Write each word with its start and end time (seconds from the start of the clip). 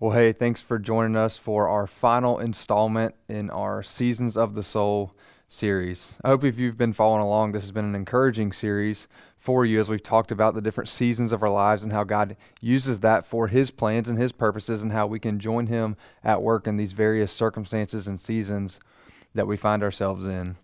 Well, 0.00 0.12
hey, 0.12 0.32
thanks 0.32 0.60
for 0.60 0.78
joining 0.78 1.16
us 1.16 1.38
for 1.38 1.66
our 1.66 1.88
final 1.88 2.38
installment 2.38 3.16
in 3.28 3.50
our 3.50 3.82
Seasons 3.82 4.36
of 4.36 4.54
the 4.54 4.62
Soul 4.62 5.12
series. 5.48 6.14
I 6.22 6.28
hope 6.28 6.44
if 6.44 6.56
you've 6.56 6.78
been 6.78 6.92
following 6.92 7.20
along, 7.20 7.50
this 7.50 7.64
has 7.64 7.72
been 7.72 7.84
an 7.84 7.96
encouraging 7.96 8.52
series 8.52 9.08
for 9.40 9.66
you 9.66 9.80
as 9.80 9.88
we've 9.88 10.00
talked 10.00 10.30
about 10.30 10.54
the 10.54 10.60
different 10.60 10.88
seasons 10.88 11.32
of 11.32 11.42
our 11.42 11.50
lives 11.50 11.82
and 11.82 11.92
how 11.92 12.04
God 12.04 12.36
uses 12.60 13.00
that 13.00 13.26
for 13.26 13.48
His 13.48 13.72
plans 13.72 14.08
and 14.08 14.16
His 14.16 14.30
purposes 14.30 14.82
and 14.82 14.92
how 14.92 15.08
we 15.08 15.18
can 15.18 15.40
join 15.40 15.66
Him 15.66 15.96
at 16.22 16.40
work 16.40 16.68
in 16.68 16.76
these 16.76 16.92
various 16.92 17.32
circumstances 17.32 18.06
and 18.06 18.20
seasons 18.20 18.78
that 19.34 19.48
we 19.48 19.56
find 19.56 19.82
ourselves 19.82 20.28
in. 20.28 20.56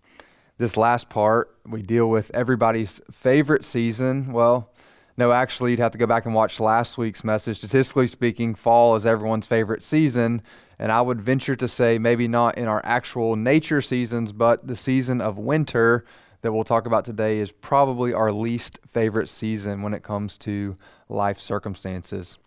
This 0.57 0.77
last 0.77 1.09
part, 1.09 1.53
we 1.67 1.81
deal 1.81 2.09
with 2.09 2.31
everybody's 2.33 3.01
favorite 3.11 3.65
season. 3.65 4.31
Well, 4.31 4.71
no, 5.17 5.31
actually, 5.31 5.71
you'd 5.71 5.79
have 5.79 5.93
to 5.93 5.97
go 5.97 6.05
back 6.05 6.25
and 6.25 6.35
watch 6.35 6.59
last 6.59 6.97
week's 6.97 7.23
message. 7.23 7.57
Statistically 7.57 8.07
speaking, 8.07 8.53
fall 8.53 8.95
is 8.95 9.05
everyone's 9.05 9.47
favorite 9.47 9.83
season. 9.83 10.41
And 10.77 10.91
I 10.91 11.01
would 11.01 11.21
venture 11.21 11.55
to 11.55 11.67
say, 11.69 11.97
maybe 11.97 12.27
not 12.27 12.57
in 12.57 12.67
our 12.67 12.81
actual 12.83 13.37
nature 13.37 13.81
seasons, 13.81 14.33
but 14.33 14.67
the 14.67 14.75
season 14.75 15.21
of 15.21 15.37
winter 15.37 16.05
that 16.41 16.51
we'll 16.51 16.65
talk 16.65 16.85
about 16.85 17.05
today 17.05 17.39
is 17.39 17.51
probably 17.51 18.13
our 18.13 18.31
least 18.31 18.79
favorite 18.91 19.29
season 19.29 19.81
when 19.81 19.93
it 19.93 20.03
comes 20.03 20.37
to 20.39 20.75
life 21.07 21.39
circumstances. 21.39 22.37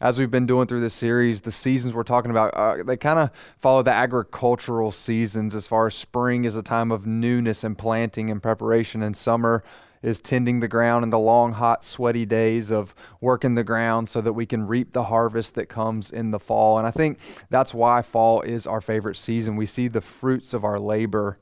As 0.00 0.18
we've 0.18 0.30
been 0.30 0.46
doing 0.46 0.66
through 0.66 0.80
this 0.80 0.94
series, 0.94 1.40
the 1.40 1.52
seasons 1.52 1.92
we're 1.92 2.02
talking 2.02 2.30
about, 2.30 2.54
uh, 2.54 2.82
they 2.84 2.96
kind 2.96 3.18
of 3.18 3.30
follow 3.58 3.82
the 3.82 3.92
agricultural 3.92 4.90
seasons 4.90 5.54
as 5.54 5.66
far 5.66 5.88
as 5.88 5.94
spring 5.94 6.44
is 6.44 6.56
a 6.56 6.62
time 6.62 6.90
of 6.92 7.04
newness 7.04 7.62
and 7.62 7.76
planting 7.76 8.30
and 8.30 8.42
preparation, 8.42 9.02
and 9.02 9.16
summer 9.16 9.62
is 10.02 10.20
tending 10.20 10.60
the 10.60 10.68
ground 10.68 11.04
in 11.04 11.10
the 11.10 11.18
long, 11.18 11.52
hot, 11.52 11.84
sweaty 11.84 12.26
days 12.26 12.70
of 12.70 12.94
working 13.20 13.54
the 13.54 13.64
ground 13.64 14.08
so 14.08 14.20
that 14.20 14.32
we 14.32 14.44
can 14.44 14.66
reap 14.66 14.92
the 14.92 15.04
harvest 15.04 15.54
that 15.54 15.68
comes 15.68 16.10
in 16.10 16.30
the 16.30 16.38
fall. 16.38 16.78
And 16.78 16.86
I 16.86 16.90
think 16.90 17.18
that's 17.50 17.72
why 17.72 18.02
fall 18.02 18.42
is 18.42 18.66
our 18.66 18.80
favorite 18.80 19.16
season. 19.16 19.56
We 19.56 19.66
see 19.66 19.88
the 19.88 20.00
fruits 20.00 20.52
of 20.54 20.64
our 20.64 20.78
labor. 20.78 21.36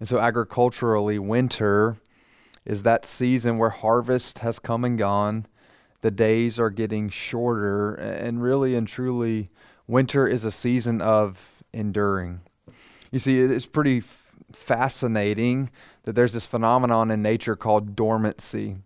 And 0.00 0.08
so, 0.08 0.18
agriculturally, 0.18 1.18
winter 1.18 1.98
is 2.64 2.82
that 2.84 3.04
season 3.04 3.58
where 3.58 3.70
harvest 3.70 4.38
has 4.38 4.58
come 4.58 4.84
and 4.84 4.98
gone. 4.98 5.46
The 6.00 6.10
days 6.10 6.58
are 6.58 6.70
getting 6.70 7.08
shorter. 7.08 7.94
And 7.94 8.42
really 8.42 8.74
and 8.74 8.88
truly, 8.88 9.50
winter 9.86 10.26
is 10.26 10.44
a 10.44 10.50
season 10.50 11.02
of 11.02 11.62
enduring. 11.72 12.40
You 13.10 13.18
see, 13.18 13.38
it's 13.38 13.66
pretty 13.66 14.02
fascinating 14.52 15.70
that 16.04 16.14
there's 16.14 16.32
this 16.32 16.46
phenomenon 16.46 17.10
in 17.10 17.22
nature 17.22 17.56
called 17.56 17.94
dormancy. 17.94 18.76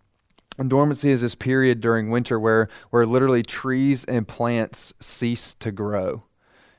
And 0.59 0.71
dormancy 0.71 1.11
is 1.11 1.21
this 1.21 1.35
period 1.35 1.81
during 1.81 2.11
winter 2.11 2.41
where, 2.41 2.69
where 2.91 3.07
literally 3.07 3.43
trees 3.43 4.05
and 4.05 4.27
plants 4.27 4.93
cease 5.01 5.55
to 5.61 5.71
grow. 5.71 6.25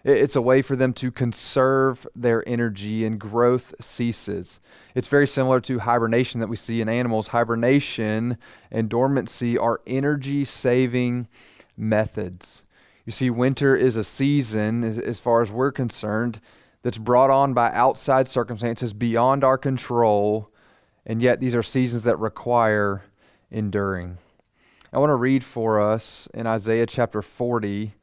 It's 0.03 0.35
a 0.38 0.41
way 0.41 0.61
for 0.61 0.75
them 0.75 0.93
to 0.93 1.11
conserve 1.11 2.08
their 2.15 2.47
energy 2.47 3.05
and 3.05 3.19
growth 3.19 3.75
ceases. 3.81 4.59
It's 4.95 5.09
very 5.09 5.27
similar 5.27 5.59
to 5.61 5.80
hibernation 5.80 6.39
that 6.39 6.47
we 6.47 6.55
see 6.55 6.81
in 6.81 6.88
animals. 6.88 7.27
Hibernation 7.27 8.38
and 8.71 8.89
dormancy 8.89 9.58
are 9.58 9.81
energy 9.85 10.45
saving 10.45 11.27
methods. 11.75 12.63
You 13.05 13.11
see, 13.11 13.30
winter 13.30 13.75
is 13.75 13.95
a 13.95 14.03
season, 14.03 14.83
as 14.83 15.19
far 15.19 15.41
as 15.41 15.52
we're 15.52 15.71
concerned, 15.71 16.39
that's 16.88 16.97
brought 16.97 17.30
on 17.30 17.53
by 17.53 17.69
outside 17.73 18.30
circumstances 18.30 18.93
beyond 18.93 19.43
our 19.43 19.57
control, 19.57 20.49
and 21.05 21.21
yet 21.21 21.38
these 21.38 21.53
are 21.53 21.61
seasons 21.61 22.03
that 22.03 22.17
require 22.17 23.03
enduring. 23.52 24.17
I 24.93 24.99
want 24.99 25.09
to 25.09 25.15
read 25.15 25.43
for 25.43 25.81
us 25.81 26.30
in 26.33 26.47
Isaiah 26.47 26.85
chapter 26.85 27.21
40 27.21 27.93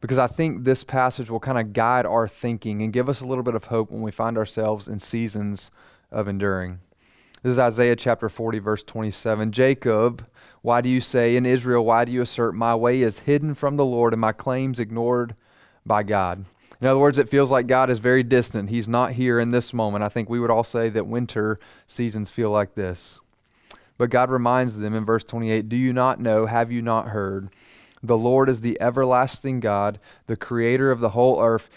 because 0.00 0.16
I 0.16 0.26
think 0.26 0.64
this 0.64 0.82
passage 0.82 1.28
will 1.28 1.38
kind 1.38 1.58
of 1.58 1.74
guide 1.74 2.06
our 2.06 2.26
thinking 2.26 2.80
and 2.80 2.94
give 2.94 3.10
us 3.10 3.20
a 3.20 3.26
little 3.26 3.44
bit 3.44 3.54
of 3.54 3.64
hope 3.64 3.90
when 3.90 4.00
we 4.00 4.10
find 4.10 4.38
ourselves 4.38 4.88
in 4.88 4.98
seasons 4.98 5.70
of 6.10 6.26
enduring. 6.26 6.80
This 7.42 7.50
is 7.50 7.58
Isaiah 7.58 7.94
chapter 7.94 8.30
40, 8.30 8.58
verse 8.60 8.82
27. 8.84 9.52
Jacob, 9.52 10.26
why 10.62 10.80
do 10.80 10.88
you 10.88 11.02
say, 11.02 11.36
in 11.36 11.44
Israel, 11.44 11.84
why 11.84 12.06
do 12.06 12.12
you 12.12 12.22
assert, 12.22 12.54
my 12.54 12.74
way 12.74 13.02
is 13.02 13.18
hidden 13.18 13.52
from 13.52 13.76
the 13.76 13.84
Lord 13.84 14.14
and 14.14 14.20
my 14.22 14.32
claims 14.32 14.80
ignored 14.80 15.34
by 15.84 16.02
God? 16.02 16.46
In 16.80 16.86
other 16.86 16.98
words, 16.98 17.18
it 17.18 17.28
feels 17.28 17.50
like 17.50 17.66
God 17.66 17.90
is 17.90 17.98
very 17.98 18.22
distant. 18.22 18.70
He's 18.70 18.88
not 18.88 19.12
here 19.12 19.38
in 19.38 19.50
this 19.50 19.74
moment. 19.74 20.02
I 20.02 20.08
think 20.08 20.30
we 20.30 20.40
would 20.40 20.50
all 20.50 20.64
say 20.64 20.88
that 20.88 21.06
winter 21.06 21.58
seasons 21.86 22.30
feel 22.30 22.50
like 22.50 22.74
this. 22.74 23.20
But 23.98 24.08
God 24.08 24.30
reminds 24.30 24.78
them 24.78 24.94
in 24.94 25.04
verse 25.04 25.24
28 25.24 25.68
Do 25.68 25.76
you 25.76 25.92
not 25.92 26.20
know? 26.20 26.46
Have 26.46 26.72
you 26.72 26.80
not 26.80 27.08
heard? 27.08 27.50
The 28.02 28.16
Lord 28.16 28.48
is 28.48 28.62
the 28.62 28.80
everlasting 28.80 29.60
God, 29.60 30.00
the 30.26 30.36
creator 30.36 30.90
of 30.90 31.00
the 31.00 31.10
whole 31.10 31.42
earth. 31.42 31.68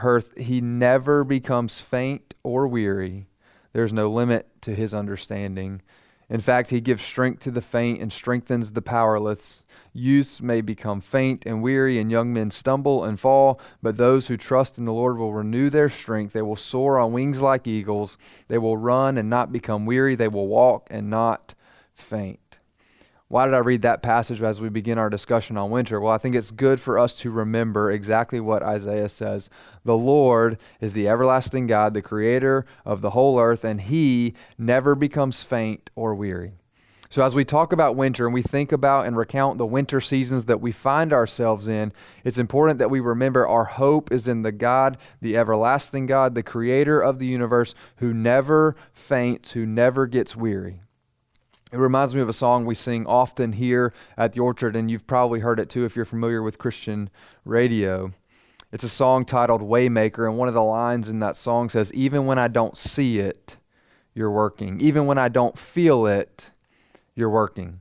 earth. 0.00 0.32
He 0.36 0.60
never 0.60 1.24
becomes 1.24 1.80
faint 1.80 2.34
or 2.44 2.68
weary. 2.68 3.26
There's 3.72 3.92
no 3.92 4.08
limit 4.08 4.48
to 4.62 4.76
his 4.76 4.94
understanding. 4.94 5.82
In 6.32 6.40
fact, 6.40 6.70
he 6.70 6.80
gives 6.80 7.02
strength 7.02 7.42
to 7.42 7.50
the 7.50 7.60
faint 7.60 8.00
and 8.00 8.10
strengthens 8.10 8.72
the 8.72 8.80
powerless. 8.80 9.62
Youths 9.92 10.40
may 10.40 10.62
become 10.62 11.02
faint 11.02 11.42
and 11.44 11.62
weary, 11.62 11.98
and 11.98 12.10
young 12.10 12.32
men 12.32 12.50
stumble 12.50 13.04
and 13.04 13.20
fall, 13.20 13.60
but 13.82 13.98
those 13.98 14.28
who 14.28 14.38
trust 14.38 14.78
in 14.78 14.86
the 14.86 14.94
Lord 14.94 15.18
will 15.18 15.34
renew 15.34 15.68
their 15.68 15.90
strength. 15.90 16.32
They 16.32 16.40
will 16.40 16.56
soar 16.56 16.98
on 16.98 17.12
wings 17.12 17.42
like 17.42 17.66
eagles. 17.66 18.16
They 18.48 18.56
will 18.56 18.78
run 18.78 19.18
and 19.18 19.28
not 19.28 19.52
become 19.52 19.84
weary. 19.84 20.14
They 20.14 20.28
will 20.28 20.48
walk 20.48 20.86
and 20.90 21.10
not 21.10 21.52
faint. 21.94 22.40
Why 23.32 23.46
did 23.46 23.54
I 23.54 23.60
read 23.60 23.80
that 23.80 24.02
passage 24.02 24.42
as 24.42 24.60
we 24.60 24.68
begin 24.68 24.98
our 24.98 25.08
discussion 25.08 25.56
on 25.56 25.70
winter? 25.70 25.98
Well, 25.98 26.12
I 26.12 26.18
think 26.18 26.34
it's 26.34 26.50
good 26.50 26.78
for 26.78 26.98
us 26.98 27.14
to 27.20 27.30
remember 27.30 27.90
exactly 27.90 28.40
what 28.40 28.62
Isaiah 28.62 29.08
says. 29.08 29.48
The 29.86 29.96
Lord 29.96 30.58
is 30.82 30.92
the 30.92 31.08
everlasting 31.08 31.66
God, 31.66 31.94
the 31.94 32.02
creator 32.02 32.66
of 32.84 33.00
the 33.00 33.08
whole 33.08 33.40
earth, 33.40 33.64
and 33.64 33.80
he 33.80 34.34
never 34.58 34.94
becomes 34.94 35.42
faint 35.42 35.88
or 35.96 36.14
weary. 36.14 36.52
So, 37.08 37.24
as 37.24 37.34
we 37.34 37.42
talk 37.42 37.72
about 37.72 37.96
winter 37.96 38.26
and 38.26 38.34
we 38.34 38.42
think 38.42 38.70
about 38.70 39.06
and 39.06 39.16
recount 39.16 39.56
the 39.56 39.64
winter 39.64 40.02
seasons 40.02 40.44
that 40.44 40.60
we 40.60 40.70
find 40.70 41.10
ourselves 41.10 41.68
in, 41.68 41.94
it's 42.24 42.36
important 42.36 42.80
that 42.80 42.90
we 42.90 43.00
remember 43.00 43.48
our 43.48 43.64
hope 43.64 44.12
is 44.12 44.28
in 44.28 44.42
the 44.42 44.52
God, 44.52 44.98
the 45.22 45.38
everlasting 45.38 46.04
God, 46.04 46.34
the 46.34 46.42
creator 46.42 47.00
of 47.00 47.18
the 47.18 47.28
universe, 47.28 47.74
who 47.96 48.12
never 48.12 48.76
faints, 48.92 49.52
who 49.52 49.64
never 49.64 50.06
gets 50.06 50.36
weary. 50.36 50.82
It 51.72 51.78
reminds 51.78 52.14
me 52.14 52.20
of 52.20 52.28
a 52.28 52.34
song 52.34 52.66
we 52.66 52.74
sing 52.74 53.06
often 53.06 53.54
here 53.54 53.94
at 54.18 54.34
the 54.34 54.40
Orchard, 54.40 54.76
and 54.76 54.90
you've 54.90 55.06
probably 55.06 55.40
heard 55.40 55.58
it 55.58 55.70
too 55.70 55.86
if 55.86 55.96
you're 55.96 56.04
familiar 56.04 56.42
with 56.42 56.58
Christian 56.58 57.08
radio. 57.46 58.12
It's 58.72 58.84
a 58.84 58.90
song 58.90 59.24
titled 59.24 59.62
Waymaker, 59.62 60.28
and 60.28 60.36
one 60.36 60.48
of 60.48 60.54
the 60.54 60.62
lines 60.62 61.08
in 61.08 61.20
that 61.20 61.34
song 61.34 61.70
says, 61.70 61.90
Even 61.94 62.26
when 62.26 62.38
I 62.38 62.48
don't 62.48 62.76
see 62.76 63.20
it, 63.20 63.56
you're 64.14 64.30
working. 64.30 64.82
Even 64.82 65.06
when 65.06 65.16
I 65.16 65.30
don't 65.30 65.58
feel 65.58 66.04
it, 66.06 66.50
you're 67.14 67.30
working. 67.30 67.80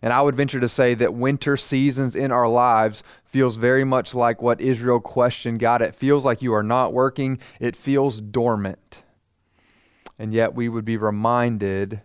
And 0.00 0.12
I 0.12 0.22
would 0.22 0.36
venture 0.36 0.60
to 0.60 0.68
say 0.68 0.94
that 0.94 1.14
winter 1.14 1.56
seasons 1.56 2.14
in 2.14 2.30
our 2.30 2.46
lives 2.46 3.02
feels 3.24 3.56
very 3.56 3.82
much 3.82 4.14
like 4.14 4.42
what 4.42 4.60
Israel 4.60 5.00
questioned 5.00 5.58
God. 5.58 5.82
It 5.82 5.96
feels 5.96 6.24
like 6.24 6.40
you 6.40 6.54
are 6.54 6.62
not 6.62 6.92
working, 6.92 7.40
it 7.58 7.74
feels 7.74 8.20
dormant. 8.20 9.02
And 10.20 10.32
yet 10.32 10.54
we 10.54 10.68
would 10.68 10.84
be 10.84 10.96
reminded 10.96 12.00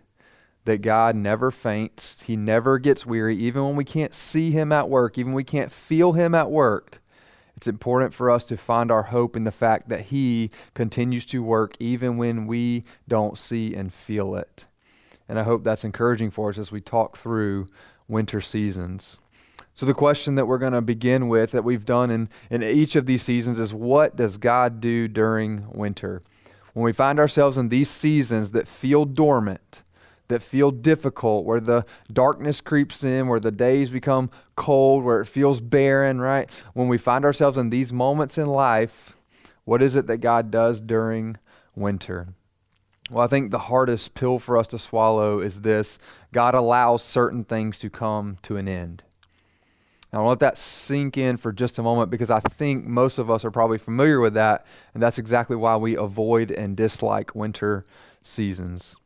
that 0.70 0.82
God 0.82 1.16
never 1.16 1.50
faints, 1.50 2.22
He 2.22 2.36
never 2.36 2.78
gets 2.78 3.04
weary, 3.04 3.36
even 3.36 3.64
when 3.64 3.74
we 3.74 3.84
can't 3.84 4.14
see 4.14 4.52
Him 4.52 4.70
at 4.70 4.88
work, 4.88 5.18
even 5.18 5.32
we 5.32 5.42
can't 5.42 5.72
feel 5.72 6.12
Him 6.12 6.32
at 6.32 6.48
work. 6.48 7.02
It's 7.56 7.66
important 7.66 8.14
for 8.14 8.30
us 8.30 8.44
to 8.44 8.56
find 8.56 8.92
our 8.92 9.02
hope 9.02 9.34
in 9.34 9.42
the 9.42 9.50
fact 9.50 9.88
that 9.88 10.02
He 10.02 10.50
continues 10.74 11.24
to 11.26 11.42
work 11.42 11.74
even 11.80 12.18
when 12.18 12.46
we 12.46 12.84
don't 13.08 13.36
see 13.36 13.74
and 13.74 13.92
feel 13.92 14.36
it. 14.36 14.64
And 15.28 15.40
I 15.40 15.42
hope 15.42 15.64
that's 15.64 15.82
encouraging 15.82 16.30
for 16.30 16.50
us 16.50 16.58
as 16.58 16.70
we 16.70 16.80
talk 16.80 17.16
through 17.16 17.66
winter 18.06 18.40
seasons. 18.40 19.18
So, 19.74 19.86
the 19.86 19.94
question 19.94 20.36
that 20.36 20.46
we're 20.46 20.58
going 20.58 20.72
to 20.72 20.80
begin 20.80 21.28
with, 21.28 21.50
that 21.50 21.64
we've 21.64 21.84
done 21.84 22.12
in, 22.12 22.28
in 22.48 22.62
each 22.62 22.94
of 22.94 23.06
these 23.06 23.22
seasons, 23.22 23.58
is 23.58 23.74
what 23.74 24.14
does 24.14 24.36
God 24.36 24.80
do 24.80 25.08
during 25.08 25.68
winter? 25.72 26.22
When 26.74 26.84
we 26.84 26.92
find 26.92 27.18
ourselves 27.18 27.58
in 27.58 27.70
these 27.70 27.90
seasons 27.90 28.52
that 28.52 28.68
feel 28.68 29.04
dormant, 29.04 29.82
that 30.30 30.42
feel 30.42 30.70
difficult, 30.70 31.44
where 31.44 31.60
the 31.60 31.84
darkness 32.12 32.60
creeps 32.60 33.04
in, 33.04 33.28
where 33.28 33.38
the 33.38 33.52
days 33.52 33.90
become 33.90 34.30
cold, 34.56 35.04
where 35.04 35.20
it 35.20 35.26
feels 35.26 35.60
barren, 35.60 36.20
right? 36.20 36.50
When 36.72 36.88
we 36.88 36.98
find 36.98 37.24
ourselves 37.24 37.58
in 37.58 37.70
these 37.70 37.92
moments 37.92 38.38
in 38.38 38.46
life, 38.46 39.16
what 39.64 39.82
is 39.82 39.94
it 39.94 40.06
that 40.08 40.18
God 40.18 40.50
does 40.50 40.80
during 40.80 41.36
winter? 41.76 42.28
Well, 43.10 43.24
I 43.24 43.26
think 43.26 43.50
the 43.50 43.58
hardest 43.58 44.14
pill 44.14 44.38
for 44.38 44.56
us 44.56 44.68
to 44.68 44.78
swallow 44.78 45.40
is 45.40 45.60
this 45.60 45.98
God 46.32 46.54
allows 46.54 47.02
certain 47.02 47.44
things 47.44 47.76
to 47.78 47.90
come 47.90 48.38
to 48.42 48.56
an 48.56 48.68
end. 48.68 49.02
Now, 50.12 50.22
I'll 50.22 50.28
let 50.28 50.40
that 50.40 50.58
sink 50.58 51.16
in 51.16 51.36
for 51.36 51.52
just 51.52 51.78
a 51.78 51.82
moment 51.82 52.10
because 52.10 52.30
I 52.30 52.40
think 52.40 52.84
most 52.84 53.18
of 53.18 53.30
us 53.30 53.44
are 53.44 53.50
probably 53.50 53.78
familiar 53.78 54.20
with 54.20 54.34
that, 54.34 54.66
and 54.94 55.02
that's 55.02 55.18
exactly 55.18 55.56
why 55.56 55.76
we 55.76 55.96
avoid 55.96 56.50
and 56.50 56.76
dislike 56.76 57.34
winter 57.34 57.84
seasons. 58.22 58.96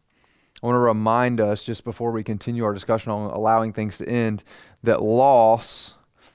I 0.64 0.66
want 0.66 0.76
to 0.76 0.81
remind 0.81 1.43
us, 1.43 1.62
just 1.62 1.84
before 1.84 2.11
we 2.11 2.25
continue 2.25 2.64
our 2.64 2.72
discussion 2.72 3.12
on 3.12 3.31
allowing 3.31 3.75
things 3.75 3.99
to 3.99 4.08
end, 4.08 4.43
that 4.82 5.02
loss 5.02 5.93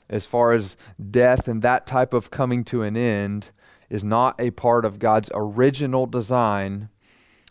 as 0.07 0.27
far 0.27 0.51
as 0.51 0.77
death 1.09 1.47
and 1.47 1.63
that 1.63 1.87
type 1.87 2.13
of 2.13 2.29
coming 2.29 2.63
to 2.65 2.83
an 2.83 2.95
end, 2.95 3.49
is 3.89 4.03
not 4.03 4.39
a 4.39 4.51
part 4.51 4.85
of 4.85 4.99
God's 4.99 5.31
original 5.33 6.05
design, 6.05 6.89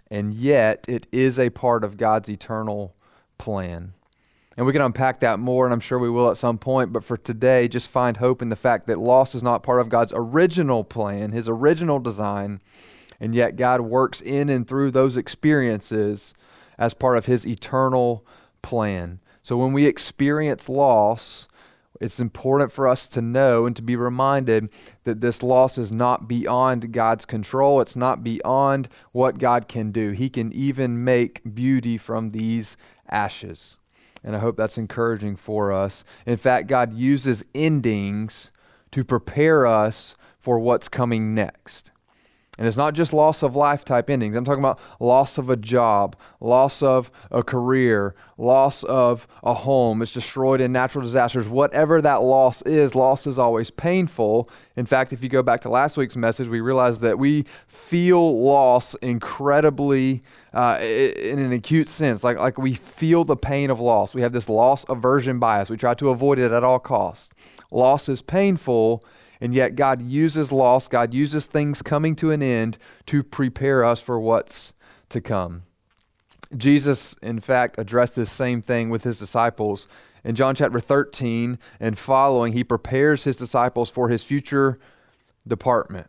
and 0.08 0.32
yet 0.32 0.84
it 0.86 1.08
is 1.10 1.40
a 1.40 1.50
part 1.50 1.82
of 1.82 1.96
God's 1.96 2.28
eternal 2.28 2.94
plan. 3.38 3.92
And 4.56 4.64
we 4.64 4.72
can 4.72 4.82
unpack 4.82 5.18
that 5.18 5.40
more, 5.40 5.64
and 5.64 5.74
I'm 5.74 5.80
sure 5.80 5.98
we 5.98 6.08
will 6.08 6.30
at 6.30 6.36
some 6.36 6.58
point. 6.58 6.92
But 6.92 7.02
for 7.02 7.16
today, 7.16 7.66
just 7.66 7.88
find 7.88 8.16
hope 8.16 8.40
in 8.40 8.50
the 8.50 8.56
fact 8.56 8.86
that 8.86 9.00
loss 9.00 9.34
is 9.34 9.42
not 9.42 9.64
part 9.64 9.80
of 9.80 9.88
God's 9.88 10.12
original 10.14 10.84
plan, 10.84 11.32
His 11.32 11.48
original 11.48 11.98
design, 11.98 12.60
and 13.18 13.34
yet 13.34 13.56
God 13.56 13.80
works 13.80 14.20
in 14.20 14.48
and 14.48 14.66
through 14.66 14.92
those 14.92 15.16
experiences 15.16 16.34
as 16.78 16.94
part 16.94 17.16
of 17.16 17.26
His 17.26 17.46
eternal 17.46 18.24
plan. 18.62 19.20
So 19.42 19.56
when 19.56 19.72
we 19.72 19.86
experience 19.86 20.68
loss, 20.68 21.48
it's 22.00 22.20
important 22.20 22.70
for 22.70 22.86
us 22.86 23.08
to 23.08 23.20
know 23.20 23.66
and 23.66 23.74
to 23.74 23.82
be 23.82 23.96
reminded 23.96 24.68
that 25.04 25.20
this 25.20 25.42
loss 25.42 25.78
is 25.78 25.90
not 25.90 26.28
beyond 26.28 26.92
God's 26.92 27.24
control. 27.24 27.80
It's 27.80 27.96
not 27.96 28.22
beyond 28.22 28.88
what 29.12 29.38
God 29.38 29.68
can 29.68 29.90
do. 29.90 30.12
He 30.12 30.30
can 30.30 30.52
even 30.52 31.02
make 31.02 31.42
beauty 31.54 31.98
from 31.98 32.30
these 32.30 32.76
ashes. 33.08 33.76
And 34.22 34.36
I 34.36 34.38
hope 34.38 34.56
that's 34.56 34.78
encouraging 34.78 35.36
for 35.36 35.72
us. 35.72 36.04
In 36.26 36.36
fact, 36.36 36.68
God 36.68 36.92
uses 36.94 37.44
endings 37.54 38.50
to 38.92 39.04
prepare 39.04 39.66
us 39.66 40.14
for 40.38 40.58
what's 40.58 40.88
coming 40.88 41.34
next. 41.34 41.90
And 42.58 42.66
it's 42.66 42.76
not 42.76 42.94
just 42.94 43.12
loss 43.12 43.44
of 43.44 43.54
life 43.54 43.84
type 43.84 44.10
endings. 44.10 44.34
I'm 44.34 44.44
talking 44.44 44.62
about 44.62 44.80
loss 44.98 45.38
of 45.38 45.48
a 45.48 45.56
job, 45.56 46.16
loss 46.40 46.82
of 46.82 47.08
a 47.30 47.40
career, 47.44 48.16
loss 48.36 48.82
of 48.82 49.28
a 49.44 49.54
home. 49.54 50.02
It's 50.02 50.12
destroyed 50.12 50.60
in 50.60 50.72
natural 50.72 51.04
disasters. 51.04 51.46
Whatever 51.46 52.02
that 52.02 52.16
loss 52.22 52.62
is, 52.62 52.96
loss 52.96 53.28
is 53.28 53.38
always 53.38 53.70
painful. 53.70 54.50
In 54.74 54.86
fact, 54.86 55.12
if 55.12 55.22
you 55.22 55.28
go 55.28 55.40
back 55.40 55.60
to 55.62 55.68
last 55.68 55.96
week's 55.96 56.16
message, 56.16 56.48
we 56.48 56.60
realized 56.60 57.00
that 57.02 57.16
we 57.16 57.44
feel 57.68 58.42
loss 58.42 58.94
incredibly 58.96 60.24
uh, 60.52 60.78
in 60.80 61.38
an 61.38 61.52
acute 61.52 61.88
sense. 61.88 62.24
Like, 62.24 62.38
like 62.38 62.58
we 62.58 62.74
feel 62.74 63.24
the 63.24 63.36
pain 63.36 63.70
of 63.70 63.78
loss. 63.78 64.14
We 64.14 64.22
have 64.22 64.32
this 64.32 64.48
loss 64.48 64.84
aversion 64.88 65.38
bias. 65.38 65.70
We 65.70 65.76
try 65.76 65.94
to 65.94 66.10
avoid 66.10 66.40
it 66.40 66.50
at 66.50 66.64
all 66.64 66.80
costs. 66.80 67.30
Loss 67.70 68.08
is 68.08 68.20
painful 68.20 69.04
and 69.40 69.54
yet, 69.54 69.76
God 69.76 70.02
uses 70.02 70.50
loss, 70.50 70.88
God 70.88 71.14
uses 71.14 71.46
things 71.46 71.82
coming 71.82 72.16
to 72.16 72.30
an 72.30 72.42
end 72.42 72.78
to 73.06 73.22
prepare 73.22 73.84
us 73.84 74.00
for 74.00 74.18
what's 74.18 74.72
to 75.10 75.20
come. 75.20 75.62
Jesus, 76.56 77.14
in 77.22 77.40
fact, 77.40 77.76
addressed 77.78 78.16
this 78.16 78.30
same 78.30 78.62
thing 78.62 78.90
with 78.90 79.04
his 79.04 79.18
disciples. 79.18 79.86
In 80.24 80.34
John 80.34 80.54
chapter 80.54 80.80
13 80.80 81.58
and 81.80 81.98
following, 81.98 82.52
he 82.52 82.64
prepares 82.64 83.24
his 83.24 83.36
disciples 83.36 83.90
for 83.90 84.08
his 84.08 84.24
future 84.24 84.78
department. 85.46 86.08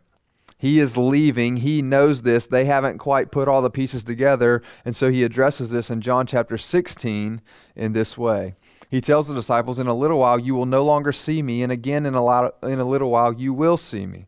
He 0.58 0.78
is 0.78 0.96
leaving. 0.96 1.56
He 1.56 1.80
knows 1.80 2.20
this. 2.20 2.46
They 2.46 2.66
haven't 2.66 2.98
quite 2.98 3.30
put 3.30 3.48
all 3.48 3.62
the 3.62 3.70
pieces 3.70 4.04
together. 4.04 4.62
And 4.84 4.94
so 4.94 5.10
he 5.10 5.24
addresses 5.24 5.70
this 5.70 5.90
in 5.90 6.02
John 6.02 6.26
chapter 6.26 6.58
16 6.58 7.40
in 7.76 7.92
this 7.92 8.18
way. 8.18 8.54
He 8.90 9.00
tells 9.00 9.28
the 9.28 9.34
disciples, 9.34 9.78
In 9.78 9.86
a 9.86 9.94
little 9.94 10.18
while 10.18 10.38
you 10.38 10.56
will 10.56 10.66
no 10.66 10.84
longer 10.84 11.12
see 11.12 11.42
me, 11.42 11.62
and 11.62 11.70
again 11.70 12.06
in 12.06 12.14
a, 12.14 12.24
lot, 12.24 12.56
in 12.64 12.80
a 12.80 12.84
little 12.84 13.10
while 13.10 13.32
you 13.32 13.54
will 13.54 13.76
see 13.76 14.04
me. 14.04 14.26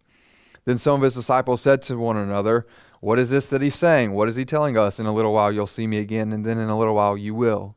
Then 0.64 0.78
some 0.78 0.94
of 0.94 1.02
his 1.02 1.16
disciples 1.16 1.60
said 1.60 1.82
to 1.82 1.96
one 1.96 2.16
another, 2.16 2.64
What 3.00 3.18
is 3.18 3.30
this 3.30 3.48
that 3.48 3.60
he's 3.60 3.74
saying? 3.74 4.12
What 4.12 4.28
is 4.28 4.36
he 4.36 4.44
telling 4.44 4.78
us? 4.78 5.00
In 5.00 5.06
a 5.06 5.12
little 5.12 5.32
while 5.32 5.50
you'll 5.50 5.66
see 5.66 5.88
me 5.88 5.98
again, 5.98 6.32
and 6.32 6.46
then 6.46 6.58
in 6.58 6.68
a 6.68 6.78
little 6.78 6.94
while 6.94 7.16
you 7.16 7.34
will. 7.34 7.74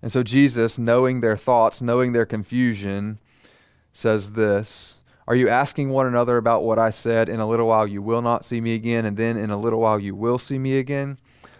And 0.00 0.10
so 0.10 0.22
Jesus, 0.22 0.78
knowing 0.78 1.20
their 1.20 1.36
thoughts, 1.36 1.82
knowing 1.82 2.12
their 2.12 2.24
confusion, 2.24 3.18
says 3.92 4.32
this 4.32 4.96
Are 5.26 5.36
you 5.36 5.50
asking 5.50 5.90
one 5.90 6.06
another 6.06 6.38
about 6.38 6.64
what 6.64 6.78
I 6.78 6.88
said? 6.88 7.28
In 7.28 7.40
a 7.40 7.48
little 7.48 7.66
while 7.66 7.86
you 7.86 8.00
will 8.00 8.22
not 8.22 8.42
see 8.42 8.62
me 8.62 8.74
again, 8.74 9.04
and 9.04 9.18
then 9.18 9.36
in 9.36 9.50
a 9.50 9.60
little 9.60 9.80
while 9.80 10.00
you 10.00 10.14
will 10.14 10.38
see 10.38 10.58
me 10.58 10.78
again? 10.78 11.18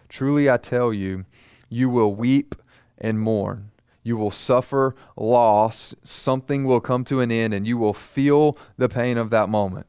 Truly 0.08 0.48
I 0.48 0.56
tell 0.56 0.94
you, 0.94 1.26
you 1.68 1.90
will 1.90 2.14
weep 2.14 2.54
and 2.96 3.20
mourn 3.20 3.70
you 4.08 4.16
will 4.16 4.30
suffer 4.30 4.96
loss. 5.16 5.94
Something 6.02 6.64
will 6.64 6.80
come 6.80 7.04
to 7.04 7.20
an 7.20 7.30
end, 7.30 7.52
and 7.52 7.66
you 7.66 7.76
will 7.76 7.92
feel 7.92 8.56
the 8.78 8.88
pain 8.88 9.18
of 9.18 9.28
that 9.30 9.50
moment. 9.50 9.86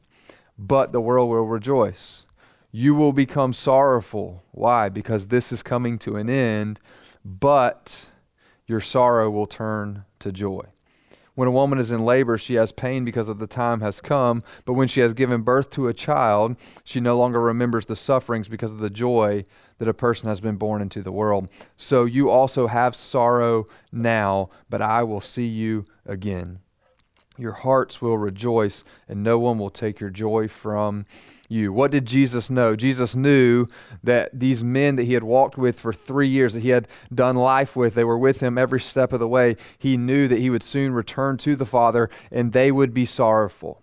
But 0.58 0.92
the 0.92 1.00
world 1.00 1.30
will 1.30 1.46
rejoice. 1.46 2.26
You 2.70 2.94
will 2.94 3.14
become 3.14 3.54
sorrowful. 3.54 4.44
Why? 4.52 4.90
Because 4.90 5.28
this 5.28 5.50
is 5.50 5.62
coming 5.62 5.98
to 6.00 6.16
an 6.16 6.28
end, 6.28 6.78
but 7.24 8.06
your 8.66 8.82
sorrow 8.82 9.30
will 9.30 9.46
turn 9.46 10.04
to 10.18 10.30
joy. 10.30 10.66
When 11.40 11.48
a 11.48 11.52
woman 11.52 11.78
is 11.78 11.90
in 11.90 12.04
labor, 12.04 12.36
she 12.36 12.56
has 12.56 12.70
pain 12.70 13.02
because 13.02 13.30
of 13.30 13.38
the 13.38 13.46
time 13.46 13.80
has 13.80 14.02
come, 14.02 14.42
but 14.66 14.74
when 14.74 14.88
she 14.88 15.00
has 15.00 15.14
given 15.14 15.40
birth 15.40 15.70
to 15.70 15.88
a 15.88 15.94
child, 15.94 16.54
she 16.84 17.00
no 17.00 17.16
longer 17.16 17.40
remembers 17.40 17.86
the 17.86 17.96
sufferings 17.96 18.46
because 18.46 18.70
of 18.70 18.80
the 18.80 18.90
joy 18.90 19.44
that 19.78 19.88
a 19.88 19.94
person 19.94 20.28
has 20.28 20.38
been 20.38 20.56
born 20.56 20.82
into 20.82 21.00
the 21.00 21.10
world. 21.10 21.48
So 21.78 22.04
you 22.04 22.28
also 22.28 22.66
have 22.66 22.94
sorrow 22.94 23.64
now, 23.90 24.50
but 24.68 24.82
I 24.82 25.02
will 25.02 25.22
see 25.22 25.46
you 25.46 25.86
again. 26.04 26.58
Your 27.40 27.52
hearts 27.52 28.02
will 28.02 28.18
rejoice, 28.18 28.84
and 29.08 29.22
no 29.22 29.38
one 29.38 29.58
will 29.58 29.70
take 29.70 29.98
your 29.98 30.10
joy 30.10 30.46
from 30.46 31.06
you. 31.48 31.72
What 31.72 31.90
did 31.90 32.04
Jesus 32.04 32.50
know? 32.50 32.76
Jesus 32.76 33.16
knew 33.16 33.66
that 34.04 34.38
these 34.38 34.62
men 34.62 34.96
that 34.96 35.04
he 35.04 35.14
had 35.14 35.24
walked 35.24 35.56
with 35.56 35.80
for 35.80 35.92
three 35.92 36.28
years, 36.28 36.52
that 36.52 36.62
he 36.62 36.68
had 36.68 36.86
done 37.14 37.36
life 37.36 37.74
with, 37.74 37.94
they 37.94 38.04
were 38.04 38.18
with 38.18 38.40
him 38.40 38.58
every 38.58 38.80
step 38.80 39.12
of 39.12 39.20
the 39.20 39.28
way. 39.28 39.56
He 39.78 39.96
knew 39.96 40.28
that 40.28 40.38
he 40.38 40.50
would 40.50 40.62
soon 40.62 40.92
return 40.92 41.38
to 41.38 41.56
the 41.56 41.66
Father, 41.66 42.10
and 42.30 42.52
they 42.52 42.70
would 42.70 42.92
be 42.92 43.06
sorrowful. 43.06 43.80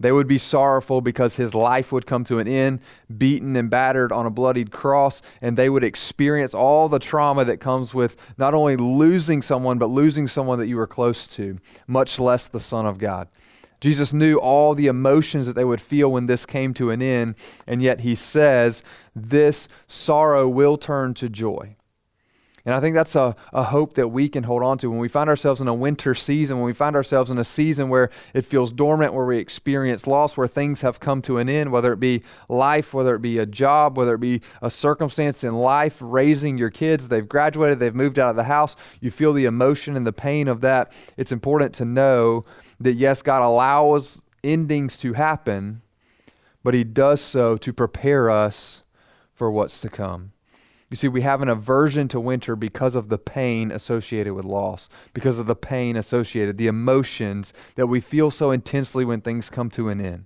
They 0.00 0.12
would 0.12 0.28
be 0.28 0.38
sorrowful 0.38 1.00
because 1.00 1.34
his 1.34 1.54
life 1.54 1.90
would 1.90 2.06
come 2.06 2.22
to 2.24 2.38
an 2.38 2.46
end, 2.46 2.80
beaten 3.16 3.56
and 3.56 3.68
battered 3.68 4.12
on 4.12 4.26
a 4.26 4.30
bloodied 4.30 4.70
cross, 4.70 5.22
and 5.42 5.56
they 5.56 5.68
would 5.68 5.82
experience 5.82 6.54
all 6.54 6.88
the 6.88 7.00
trauma 7.00 7.44
that 7.44 7.58
comes 7.60 7.92
with 7.92 8.16
not 8.38 8.54
only 8.54 8.76
losing 8.76 9.42
someone, 9.42 9.78
but 9.78 9.86
losing 9.86 10.28
someone 10.28 10.58
that 10.60 10.68
you 10.68 10.76
were 10.76 10.86
close 10.86 11.26
to, 11.28 11.58
much 11.88 12.20
less 12.20 12.46
the 12.46 12.60
Son 12.60 12.86
of 12.86 12.98
God. 12.98 13.28
Jesus 13.80 14.12
knew 14.12 14.36
all 14.36 14.74
the 14.74 14.86
emotions 14.86 15.46
that 15.46 15.54
they 15.54 15.64
would 15.64 15.80
feel 15.80 16.10
when 16.10 16.26
this 16.26 16.46
came 16.46 16.74
to 16.74 16.90
an 16.90 17.02
end, 17.02 17.34
and 17.66 17.82
yet 17.82 18.00
he 18.00 18.14
says, 18.14 18.82
This 19.14 19.68
sorrow 19.86 20.48
will 20.48 20.76
turn 20.76 21.14
to 21.14 21.28
joy. 21.28 21.76
And 22.68 22.74
I 22.74 22.80
think 22.80 22.94
that's 22.94 23.16
a, 23.16 23.34
a 23.54 23.62
hope 23.62 23.94
that 23.94 24.08
we 24.08 24.28
can 24.28 24.42
hold 24.42 24.62
on 24.62 24.76
to 24.76 24.90
when 24.90 24.98
we 24.98 25.08
find 25.08 25.30
ourselves 25.30 25.62
in 25.62 25.68
a 25.68 25.74
winter 25.74 26.14
season, 26.14 26.58
when 26.58 26.66
we 26.66 26.74
find 26.74 26.96
ourselves 26.96 27.30
in 27.30 27.38
a 27.38 27.44
season 27.44 27.88
where 27.88 28.10
it 28.34 28.44
feels 28.44 28.72
dormant, 28.72 29.14
where 29.14 29.24
we 29.24 29.38
experience 29.38 30.06
loss, 30.06 30.36
where 30.36 30.46
things 30.46 30.82
have 30.82 31.00
come 31.00 31.22
to 31.22 31.38
an 31.38 31.48
end, 31.48 31.72
whether 31.72 31.94
it 31.94 31.98
be 31.98 32.22
life, 32.50 32.92
whether 32.92 33.14
it 33.14 33.22
be 33.22 33.38
a 33.38 33.46
job, 33.46 33.96
whether 33.96 34.16
it 34.16 34.20
be 34.20 34.42
a 34.60 34.68
circumstance 34.68 35.44
in 35.44 35.54
life, 35.54 35.96
raising 36.02 36.58
your 36.58 36.68
kids, 36.68 37.08
they've 37.08 37.26
graduated, 37.26 37.78
they've 37.78 37.94
moved 37.94 38.18
out 38.18 38.28
of 38.28 38.36
the 38.36 38.44
house, 38.44 38.76
you 39.00 39.10
feel 39.10 39.32
the 39.32 39.46
emotion 39.46 39.96
and 39.96 40.06
the 40.06 40.12
pain 40.12 40.46
of 40.46 40.60
that. 40.60 40.92
It's 41.16 41.32
important 41.32 41.74
to 41.76 41.86
know 41.86 42.44
that 42.80 42.96
yes, 42.96 43.22
God 43.22 43.40
allows 43.40 44.22
endings 44.44 44.98
to 44.98 45.14
happen, 45.14 45.80
but 46.62 46.74
He 46.74 46.84
does 46.84 47.22
so 47.22 47.56
to 47.56 47.72
prepare 47.72 48.28
us 48.28 48.82
for 49.32 49.50
what's 49.50 49.80
to 49.80 49.88
come. 49.88 50.32
You 50.90 50.96
see, 50.96 51.08
we 51.08 51.20
have 51.20 51.42
an 51.42 51.50
aversion 51.50 52.08
to 52.08 52.20
winter 52.20 52.56
because 52.56 52.94
of 52.94 53.10
the 53.10 53.18
pain 53.18 53.70
associated 53.70 54.32
with 54.32 54.46
loss, 54.46 54.88
because 55.12 55.38
of 55.38 55.46
the 55.46 55.54
pain 55.54 55.96
associated, 55.96 56.56
the 56.56 56.66
emotions 56.66 57.52
that 57.74 57.88
we 57.88 58.00
feel 58.00 58.30
so 58.30 58.50
intensely 58.50 59.04
when 59.04 59.20
things 59.20 59.50
come 59.50 59.68
to 59.70 59.90
an 59.90 60.00
end. 60.00 60.24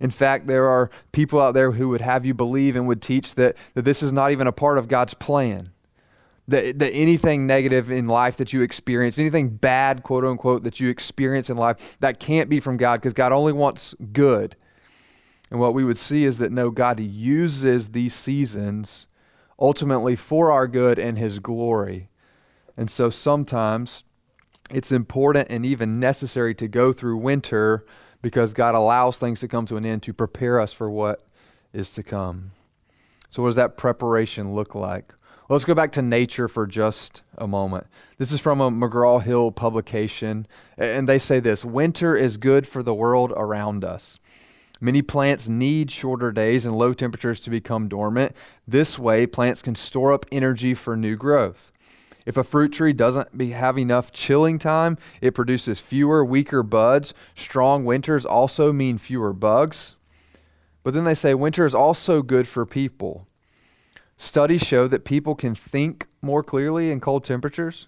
In 0.00 0.10
fact, 0.10 0.46
there 0.46 0.68
are 0.68 0.90
people 1.12 1.40
out 1.40 1.54
there 1.54 1.72
who 1.72 1.88
would 1.90 2.00
have 2.00 2.24
you 2.24 2.34
believe 2.34 2.74
and 2.74 2.88
would 2.88 3.02
teach 3.02 3.34
that, 3.36 3.56
that 3.74 3.84
this 3.84 4.02
is 4.02 4.12
not 4.12 4.32
even 4.32 4.46
a 4.46 4.52
part 4.52 4.78
of 4.78 4.88
God's 4.88 5.14
plan. 5.14 5.70
That, 6.48 6.80
that 6.80 6.92
anything 6.92 7.46
negative 7.46 7.92
in 7.92 8.08
life 8.08 8.38
that 8.38 8.52
you 8.52 8.62
experience, 8.62 9.20
anything 9.20 9.50
bad, 9.50 10.02
quote 10.02 10.24
unquote, 10.24 10.64
that 10.64 10.80
you 10.80 10.88
experience 10.88 11.48
in 11.48 11.56
life, 11.56 11.96
that 12.00 12.18
can't 12.18 12.48
be 12.48 12.58
from 12.58 12.76
God 12.76 13.00
because 13.00 13.12
God 13.12 13.30
only 13.30 13.52
wants 13.52 13.94
good. 14.12 14.56
And 15.52 15.60
what 15.60 15.74
we 15.74 15.84
would 15.84 15.98
see 15.98 16.24
is 16.24 16.38
that 16.38 16.50
no, 16.50 16.70
God 16.70 16.98
uses 16.98 17.90
these 17.90 18.14
seasons 18.14 19.06
ultimately 19.60 20.16
for 20.16 20.50
our 20.50 20.66
good 20.66 20.98
and 20.98 21.18
His 21.18 21.38
glory. 21.38 22.08
And 22.76 22.90
so 22.90 23.10
sometimes 23.10 24.04
it's 24.70 24.92
important 24.92 25.50
and 25.50 25.66
even 25.66 26.00
necessary 26.00 26.54
to 26.56 26.68
go 26.68 26.92
through 26.92 27.18
winter 27.18 27.84
because 28.22 28.54
God 28.54 28.74
allows 28.74 29.18
things 29.18 29.40
to 29.40 29.48
come 29.48 29.66
to 29.66 29.76
an 29.76 29.84
end 29.84 30.02
to 30.04 30.12
prepare 30.12 30.60
us 30.60 30.72
for 30.72 30.90
what 30.90 31.22
is 31.72 31.90
to 31.92 32.02
come. 32.02 32.52
So, 33.30 33.42
what 33.42 33.50
does 33.50 33.56
that 33.56 33.76
preparation 33.76 34.54
look 34.54 34.74
like? 34.74 35.12
Let's 35.48 35.64
go 35.64 35.74
back 35.74 35.90
to 35.92 36.02
nature 36.02 36.46
for 36.46 36.66
just 36.66 37.22
a 37.38 37.46
moment. 37.46 37.86
This 38.18 38.30
is 38.30 38.40
from 38.40 38.60
a 38.60 38.70
McGraw 38.70 39.20
Hill 39.20 39.50
publication, 39.50 40.46
and 40.78 41.08
they 41.08 41.18
say 41.18 41.40
this 41.40 41.64
Winter 41.64 42.16
is 42.16 42.36
good 42.36 42.66
for 42.66 42.82
the 42.82 42.94
world 42.94 43.32
around 43.36 43.84
us. 43.84 44.18
Many 44.80 45.02
plants 45.02 45.48
need 45.48 45.90
shorter 45.90 46.32
days 46.32 46.64
and 46.64 46.76
low 46.76 46.94
temperatures 46.94 47.38
to 47.40 47.50
become 47.50 47.88
dormant. 47.88 48.34
This 48.66 48.98
way, 48.98 49.26
plants 49.26 49.60
can 49.60 49.74
store 49.74 50.12
up 50.12 50.24
energy 50.32 50.72
for 50.72 50.96
new 50.96 51.16
growth. 51.16 51.70
If 52.24 52.36
a 52.36 52.44
fruit 52.44 52.72
tree 52.72 52.92
doesn't 52.92 53.36
be, 53.36 53.50
have 53.50 53.78
enough 53.78 54.12
chilling 54.12 54.58
time, 54.58 54.98
it 55.20 55.34
produces 55.34 55.80
fewer, 55.80 56.24
weaker 56.24 56.62
buds. 56.62 57.12
Strong 57.34 57.84
winters 57.84 58.24
also 58.24 58.72
mean 58.72 58.98
fewer 58.98 59.32
bugs. 59.32 59.96
But 60.82 60.94
then 60.94 61.04
they 61.04 61.14
say 61.14 61.34
winter 61.34 61.66
is 61.66 61.74
also 61.74 62.22
good 62.22 62.48
for 62.48 62.64
people. 62.64 63.26
Studies 64.16 64.62
show 64.62 64.86
that 64.88 65.04
people 65.04 65.34
can 65.34 65.54
think 65.54 66.06
more 66.22 66.42
clearly 66.42 66.90
in 66.90 67.00
cold 67.00 67.24
temperatures. 67.24 67.86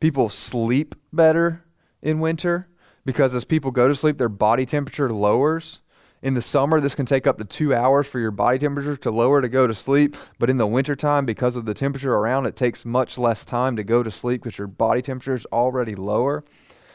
People 0.00 0.28
sleep 0.28 0.94
better 1.12 1.64
in 2.02 2.20
winter 2.20 2.68
because 3.04 3.34
as 3.34 3.44
people 3.44 3.70
go 3.70 3.88
to 3.88 3.94
sleep, 3.94 4.18
their 4.18 4.28
body 4.28 4.66
temperature 4.66 5.12
lowers. 5.12 5.80
In 6.24 6.32
the 6.32 6.40
summer, 6.40 6.80
this 6.80 6.94
can 6.94 7.04
take 7.04 7.26
up 7.26 7.36
to 7.36 7.44
two 7.44 7.74
hours 7.74 8.06
for 8.06 8.18
your 8.18 8.30
body 8.30 8.58
temperature 8.58 8.96
to 8.96 9.10
lower 9.10 9.42
to 9.42 9.48
go 9.50 9.66
to 9.66 9.74
sleep. 9.74 10.16
But 10.38 10.48
in 10.48 10.56
the 10.56 10.66
wintertime, 10.66 11.26
because 11.26 11.54
of 11.54 11.66
the 11.66 11.74
temperature 11.74 12.14
around, 12.14 12.46
it 12.46 12.56
takes 12.56 12.86
much 12.86 13.18
less 13.18 13.44
time 13.44 13.76
to 13.76 13.84
go 13.84 14.02
to 14.02 14.10
sleep 14.10 14.42
because 14.42 14.56
your 14.56 14.66
body 14.66 15.02
temperature 15.02 15.34
is 15.34 15.44
already 15.52 15.94
lower. 15.94 16.42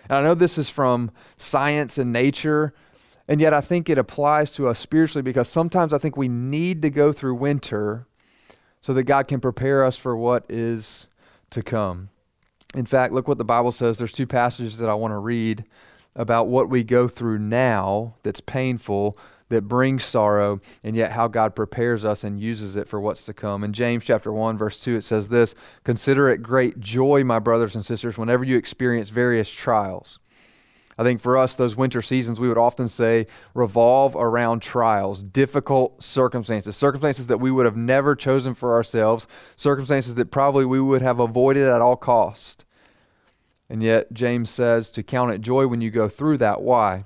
And 0.09 0.17
I 0.17 0.23
know 0.23 0.33
this 0.33 0.57
is 0.57 0.67
from 0.67 1.11
science 1.37 1.99
and 1.99 2.11
nature, 2.11 2.73
and 3.27 3.39
yet 3.39 3.53
I 3.53 3.61
think 3.61 3.87
it 3.87 3.99
applies 3.99 4.49
to 4.53 4.67
us 4.67 4.79
spiritually 4.79 5.21
because 5.21 5.47
sometimes 5.47 5.93
I 5.93 5.99
think 5.99 6.17
we 6.17 6.27
need 6.27 6.81
to 6.81 6.89
go 6.89 7.13
through 7.13 7.35
winter 7.35 8.07
so 8.81 8.95
that 8.95 9.03
God 9.03 9.27
can 9.27 9.39
prepare 9.39 9.85
us 9.85 9.95
for 9.95 10.17
what 10.17 10.43
is 10.49 11.05
to 11.51 11.61
come. 11.61 12.09
In 12.73 12.87
fact, 12.87 13.13
look 13.13 13.27
what 13.27 13.37
the 13.37 13.45
Bible 13.45 13.71
says. 13.71 13.99
There's 13.99 14.11
two 14.11 14.25
passages 14.25 14.79
that 14.79 14.89
I 14.89 14.95
want 14.95 15.11
to 15.11 15.19
read 15.19 15.65
about 16.19 16.49
what 16.49 16.69
we 16.69 16.83
go 16.83 17.07
through 17.07 17.39
now 17.39 18.13
that's 18.21 18.41
painful, 18.41 19.17
that 19.47 19.67
brings 19.67 20.05
sorrow, 20.05 20.59
and 20.83 20.95
yet 20.95 21.11
how 21.11 21.27
God 21.27 21.55
prepares 21.55 22.05
us 22.05 22.23
and 22.23 22.39
uses 22.39 22.75
it 22.75 22.87
for 22.87 22.99
what's 22.99 23.25
to 23.25 23.33
come. 23.33 23.63
In 23.63 23.73
James 23.73 24.03
chapter 24.03 24.31
1 24.31 24.57
verse 24.57 24.79
2 24.79 24.97
it 24.97 25.03
says 25.03 25.27
this, 25.29 25.55
"Consider 25.83 26.29
it 26.29 26.43
great 26.43 26.79
joy, 26.79 27.23
my 27.23 27.39
brothers 27.39 27.73
and 27.73 27.83
sisters, 27.83 28.17
whenever 28.17 28.43
you 28.43 28.57
experience 28.57 29.09
various 29.09 29.49
trials." 29.49 30.19
I 30.99 31.03
think 31.03 31.21
for 31.21 31.37
us, 31.37 31.55
those 31.55 31.77
winter 31.77 32.01
seasons, 32.01 32.41
we 32.41 32.49
would 32.49 32.57
often 32.57 32.89
say 32.89 33.25
revolve 33.55 34.17
around 34.17 34.61
trials, 34.61 35.23
difficult 35.23 36.03
circumstances, 36.03 36.75
circumstances 36.75 37.27
that 37.27 37.39
we 37.39 37.49
would 37.49 37.65
have 37.65 37.77
never 37.77 38.15
chosen 38.15 38.53
for 38.53 38.73
ourselves, 38.73 39.25
circumstances 39.55 40.15
that 40.15 40.29
probably 40.29 40.65
we 40.65 40.81
would 40.81 41.01
have 41.01 41.21
avoided 41.21 41.69
at 41.69 41.79
all 41.79 41.95
cost. 41.95 42.65
And 43.69 43.83
yet, 43.83 44.11
James 44.13 44.49
says 44.49 44.89
to 44.91 45.03
count 45.03 45.31
it 45.31 45.41
joy 45.41 45.67
when 45.67 45.81
you 45.81 45.91
go 45.91 46.09
through 46.09 46.39
that. 46.39 46.61
Why? 46.61 47.05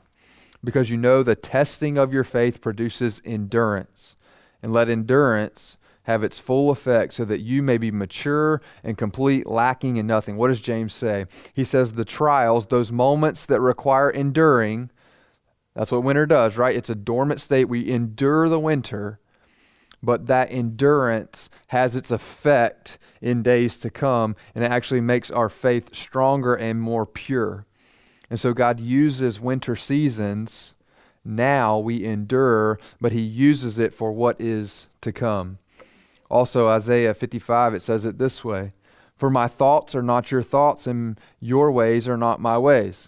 Because 0.64 0.90
you 0.90 0.98
know 0.98 1.22
the 1.22 1.36
testing 1.36 1.98
of 1.98 2.14
your 2.14 2.24
faith 2.24 2.62
produces 2.62 3.22
endurance. 3.26 4.16
And 4.62 4.72
let 4.72 4.88
endurance 4.88 5.78
have 6.04 6.24
its 6.24 6.40
full 6.40 6.70
effect 6.70 7.14
so 7.14 7.26
that 7.26 7.42
you 7.42 7.62
may 7.62 7.78
be 7.78 7.92
mature 7.92 8.62
and 8.84 8.98
complete, 8.98 9.48
lacking 9.48 9.98
in 9.98 10.08
nothing. 10.08 10.38
What 10.38 10.50
does 10.50 10.62
James 10.62 10.94
say? 10.94 11.26
He 11.56 11.64
says 11.64 11.94
the 11.94 12.06
trials, 12.06 12.68
those 12.68 12.92
moments 12.92 13.46
that 13.48 13.60
require 13.62 14.10
enduring, 14.10 14.90
that's 15.76 15.92
what 15.92 16.04
winter 16.04 16.26
does, 16.26 16.58
right? 16.58 16.76
It's 16.76 16.90
a 16.90 16.96
dormant 16.96 17.42
state. 17.42 17.66
We 17.66 17.90
endure 17.90 18.48
the 18.48 18.60
winter, 18.60 19.20
but 20.04 20.28
that 20.28 20.52
endurance 20.52 21.50
has 21.68 21.96
its 21.96 22.12
effect 22.12 22.98
in 23.22 23.42
days 23.42 23.78
to 23.78 23.90
come, 23.90 24.36
and 24.54 24.64
it 24.64 24.72
actually 24.72 25.00
makes 25.00 25.32
our 25.32 25.48
faith 25.48 25.96
stronger 25.96 26.54
and 26.54 26.82
more 26.82 27.06
pure. 27.06 27.66
And 28.30 28.38
so 28.38 28.54
God 28.54 28.82
uses 28.82 29.40
winter 29.40 29.78
seasons. 29.78 30.76
Now 31.24 31.80
we 31.80 32.04
endure, 32.04 32.80
but 33.00 33.14
He 33.14 33.22
uses 33.22 33.80
it 33.80 33.94
for 33.94 34.12
what 34.12 34.42
is 34.42 34.88
to 35.02 35.14
come. 35.14 35.58
Also, 36.30 36.68
Isaiah 36.68 37.14
55, 37.14 37.76
it 37.76 37.82
says 37.82 38.06
it 38.06 38.18
this 38.18 38.44
way 38.44 38.72
For 39.16 39.30
my 39.30 39.48
thoughts 39.48 39.96
are 39.96 40.02
not 40.02 40.32
your 40.32 40.44
thoughts, 40.44 40.86
and 40.86 41.18
your 41.40 41.72
ways 41.72 42.10
are 42.10 42.18
not 42.18 42.42
my 42.42 42.58
ways. 42.58 43.08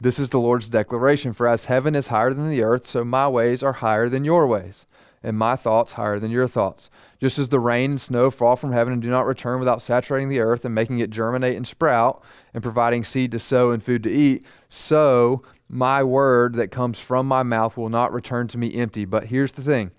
This 0.00 0.18
is 0.18 0.28
the 0.30 0.38
Lord's 0.38 0.68
declaration 0.68 1.32
For 1.32 1.48
as 1.48 1.64
heaven 1.64 1.96
is 1.96 2.06
higher 2.06 2.32
than 2.32 2.48
the 2.48 2.62
earth, 2.62 2.86
so 2.86 3.02
my 3.02 3.26
ways 3.26 3.64
are 3.64 3.72
higher 3.72 4.08
than 4.08 4.24
your 4.24 4.46
ways, 4.46 4.86
and 5.22 5.36
my 5.36 5.56
thoughts 5.56 5.92
higher 5.92 6.18
than 6.18 6.30
your 6.30 6.48
thoughts. 6.48 6.90
Just 7.20 7.38
as 7.38 7.48
the 7.48 7.60
rain 7.60 7.92
and 7.92 8.00
snow 8.00 8.30
fall 8.30 8.56
from 8.56 8.72
heaven 8.72 8.92
and 8.92 9.02
do 9.02 9.10
not 9.10 9.26
return 9.26 9.58
without 9.58 9.82
saturating 9.82 10.28
the 10.28 10.40
earth 10.40 10.64
and 10.64 10.74
making 10.74 11.00
it 11.00 11.10
germinate 11.10 11.56
and 11.56 11.66
sprout 11.66 12.22
and 12.54 12.62
providing 12.62 13.04
seed 13.04 13.32
to 13.32 13.38
sow 13.38 13.70
and 13.70 13.82
food 13.82 14.02
to 14.04 14.10
eat, 14.10 14.44
so 14.68 15.42
my 15.68 16.02
word 16.02 16.54
that 16.54 16.70
comes 16.70 16.98
from 16.98 17.26
my 17.26 17.42
mouth 17.42 17.76
will 17.76 17.90
not 17.90 18.12
return 18.12 18.48
to 18.48 18.58
me 18.58 18.74
empty. 18.74 19.04
But 19.04 19.26
here's 19.26 19.52
the 19.52 19.62
thing 19.62 19.90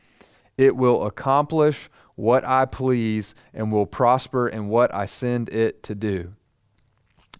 it 0.57 0.75
will 0.75 1.05
accomplish 1.05 1.89
what 2.15 2.43
I 2.45 2.65
please 2.65 3.35
and 3.53 3.71
will 3.71 3.85
prosper 3.85 4.49
in 4.49 4.67
what 4.67 4.93
I 4.93 5.05
send 5.05 5.49
it 5.49 5.83
to 5.83 5.95
do. 5.95 6.31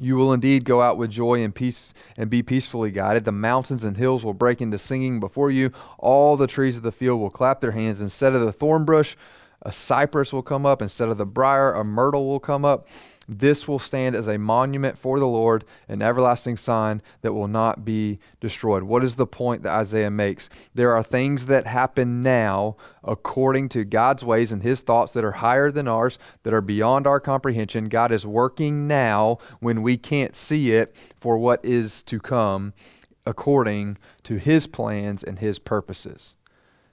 You 0.02 0.16
will 0.16 0.34
indeed 0.34 0.66
go 0.66 0.82
out 0.82 0.98
with 0.98 1.12
joy 1.12 1.44
and 1.44 1.54
peace 1.54 1.94
and 2.18 2.28
be 2.28 2.42
peacefully 2.42 2.90
guided. 2.90 3.24
The 3.24 3.32
mountains 3.32 3.84
and 3.84 3.96
hills 3.96 4.24
will 4.24 4.34
break 4.34 4.60
into 4.60 4.80
singing 4.80 5.20
before 5.20 5.52
you. 5.52 5.72
All 6.00 6.36
the 6.36 6.48
trees 6.48 6.76
of 6.76 6.82
the 6.82 6.92
field 6.92 7.22
will 7.22 7.30
clap 7.30 7.62
their 7.62 7.70
hands. 7.70 8.02
Instead 8.02 8.34
of 8.34 8.42
the 8.42 8.52
thorn 8.52 8.84
bush, 8.84 9.16
a 9.62 9.72
cypress 9.72 10.34
will 10.34 10.42
come 10.42 10.66
up. 10.66 10.82
Instead 10.82 11.10
of 11.10 11.20
the 11.20 11.26
brier, 11.28 11.74
a 11.74 11.84
myrtle 11.84 12.28
will 12.28 12.40
come 12.40 12.66
up. 12.66 12.88
This 13.34 13.66
will 13.66 13.80
stand 13.80 14.14
as 14.14 14.28
a 14.28 14.38
monument 14.38 14.98
for 14.98 15.18
the 15.18 15.28
Lord, 15.28 15.64
an 15.88 16.02
everlasting 16.02 16.58
sign 16.58 17.02
that 17.22 17.32
will 17.32 17.48
not 17.48 17.86
be 17.86 18.20
destroyed. 18.42 18.84
What 18.84 19.06
is 19.06 19.16
the 19.16 19.26
point 19.26 19.64
that 19.64 19.72
Isaiah 19.74 20.12
makes? 20.12 20.50
There 20.76 20.94
are 20.94 21.02
things 21.02 21.46
that 21.46 21.66
happen 21.66 22.22
now 22.22 22.76
according 23.06 23.70
to 23.70 23.86
God's 23.86 24.26
ways 24.26 24.52
and 24.52 24.62
his 24.62 24.82
thoughts 24.82 25.14
that 25.14 25.24
are 25.24 25.32
higher 25.32 25.72
than 25.72 25.88
ours, 25.88 26.20
that 26.44 26.54
are 26.54 26.60
beyond 26.60 27.08
our 27.08 27.22
comprehension. 27.22 27.88
God 27.88 28.12
is 28.12 28.26
working 28.26 28.86
now 28.86 29.38
when 29.62 29.82
we 29.82 29.96
can't 29.96 30.36
see 30.36 30.74
it 30.74 30.94
for 31.22 31.38
what 31.38 31.64
is 31.64 32.04
to 32.04 32.20
come 32.20 32.74
according 33.26 33.98
to 34.24 34.36
his 34.36 34.68
plans 34.68 35.24
and 35.24 35.40
his 35.40 35.58
purposes. 35.58 36.36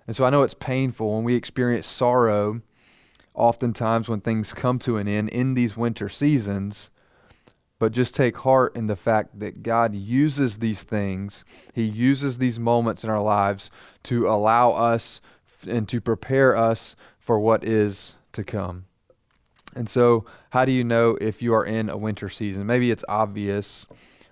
And 0.06 0.14
so 0.14 0.24
I 0.24 0.30
know 0.30 0.44
it's 0.44 0.54
painful 0.54 1.16
when 1.16 1.24
we 1.24 1.34
experience 1.34 1.88
sorrow, 1.88 2.60
oftentimes 3.38 4.08
when 4.08 4.20
things 4.20 4.52
come 4.52 4.78
to 4.80 4.96
an 4.98 5.08
end 5.08 5.30
in 5.30 5.54
these 5.54 5.76
winter 5.76 6.08
seasons. 6.08 6.90
But 7.78 7.92
just 7.92 8.14
take 8.14 8.36
heart 8.36 8.74
in 8.74 8.88
the 8.88 8.96
fact 8.96 9.38
that 9.38 9.62
God 9.62 9.94
uses 9.94 10.58
these 10.58 10.82
things, 10.82 11.44
He 11.72 11.84
uses 11.84 12.36
these 12.36 12.58
moments 12.58 13.04
in 13.04 13.10
our 13.10 13.22
lives 13.22 13.70
to 14.04 14.28
allow 14.28 14.72
us 14.72 15.20
and 15.66 15.88
to 15.88 16.00
prepare 16.00 16.56
us 16.56 16.96
for 17.20 17.38
what 17.38 17.64
is 17.64 18.14
to 18.32 18.42
come. 18.42 18.84
And 19.76 19.88
so, 19.88 20.24
how 20.50 20.64
do 20.64 20.72
you 20.72 20.82
know 20.82 21.16
if 21.20 21.40
you 21.40 21.54
are 21.54 21.64
in 21.64 21.88
a 21.88 21.96
winter 21.96 22.28
season? 22.28 22.66
Maybe 22.66 22.90
it's 22.90 23.04
obvious, 23.08 23.86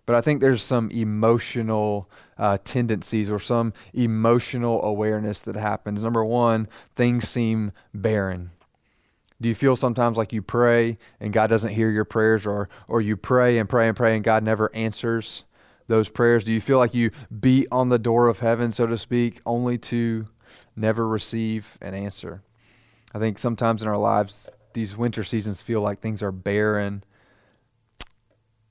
but 0.07 0.17
I 0.17 0.21
think 0.21 0.41
there's 0.41 0.63
some 0.63 0.91
emotional 0.91 2.11
uh, 2.39 2.59
tendencies 2.65 3.31
or 3.31 3.39
some 3.39 3.73
emotional 3.93 4.83
awareness 4.83 5.41
that 5.43 5.55
happens. 5.55 6.03
Number 6.03 6.25
one, 6.25 6.67
things 6.97 7.29
seem 7.29 7.71
barren. 7.95 8.51
Do 9.41 9.49
you 9.49 9.55
feel 9.55 9.77
sometimes 9.77 10.17
like 10.17 10.33
you 10.33 10.43
pray 10.43 10.99
and 11.21 11.33
God 11.33 11.49
doesn't 11.49 11.75
hear 11.75 11.91
your 11.91 12.05
prayers, 12.05 12.47
or, 12.47 12.69
or 12.89 13.01
you 13.01 13.17
pray 13.17 13.59
and 13.59 13.69
pray 13.69 13.89
and 13.89 13.97
pray 13.97 14.15
and 14.17 14.25
God 14.25 14.43
never 14.43 14.75
answers 14.75 15.45
those 15.87 16.09
prayers? 16.09 16.45
Do 16.45 16.53
you 16.53 16.61
feel 16.61 16.79
like 16.79 16.95
you 16.95 17.11
beat 17.41 17.69
on 17.71 17.89
the 17.89 17.99
door 17.99 18.29
of 18.29 18.41
heaven, 18.41 18.73
so 18.73 18.87
to 18.87 18.97
speak, 18.97 19.41
only 19.45 19.79
to 19.79 20.27
never 20.75 21.07
receive 21.07 21.77
an 21.83 21.95
answer? 21.95 22.43
I 23.15 23.19
think 23.19 23.39
sometimes 23.39 23.83
in 23.83 23.89
our 23.89 23.99
lives, 23.99 24.51
these 24.73 24.97
winter 24.97 25.25
seasons 25.25 25.63
feel 25.63 25.81
like 25.81 26.01
things 26.01 26.23
are 26.23 26.33
barren 26.33 27.05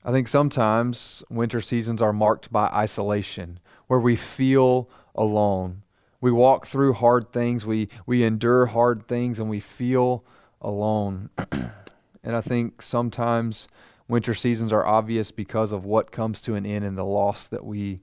I 0.06 0.12
think 0.12 0.28
sometimes 0.28 1.24
winter 1.28 1.60
seasons 1.60 2.00
are 2.00 2.12
marked 2.12 2.52
by 2.52 2.66
isolation, 2.66 3.58
where 3.88 3.98
we 3.98 4.14
feel 4.14 4.88
alone. 5.16 5.82
We 6.20 6.30
walk 6.30 6.68
through 6.68 6.92
hard 6.92 7.32
things, 7.32 7.66
we, 7.66 7.88
we 8.06 8.22
endure 8.22 8.66
hard 8.66 9.08
things, 9.08 9.40
and 9.40 9.50
we 9.50 9.58
feel 9.58 10.24
alone. 10.66 11.30
and 11.52 12.36
I 12.36 12.40
think 12.40 12.82
sometimes 12.82 13.68
winter 14.08 14.34
seasons 14.34 14.72
are 14.72 14.84
obvious 14.84 15.30
because 15.30 15.72
of 15.72 15.84
what 15.84 16.12
comes 16.12 16.42
to 16.42 16.54
an 16.54 16.66
end 16.66 16.84
and 16.84 16.98
the 16.98 17.04
loss 17.04 17.46
that 17.48 17.64
we 17.64 18.00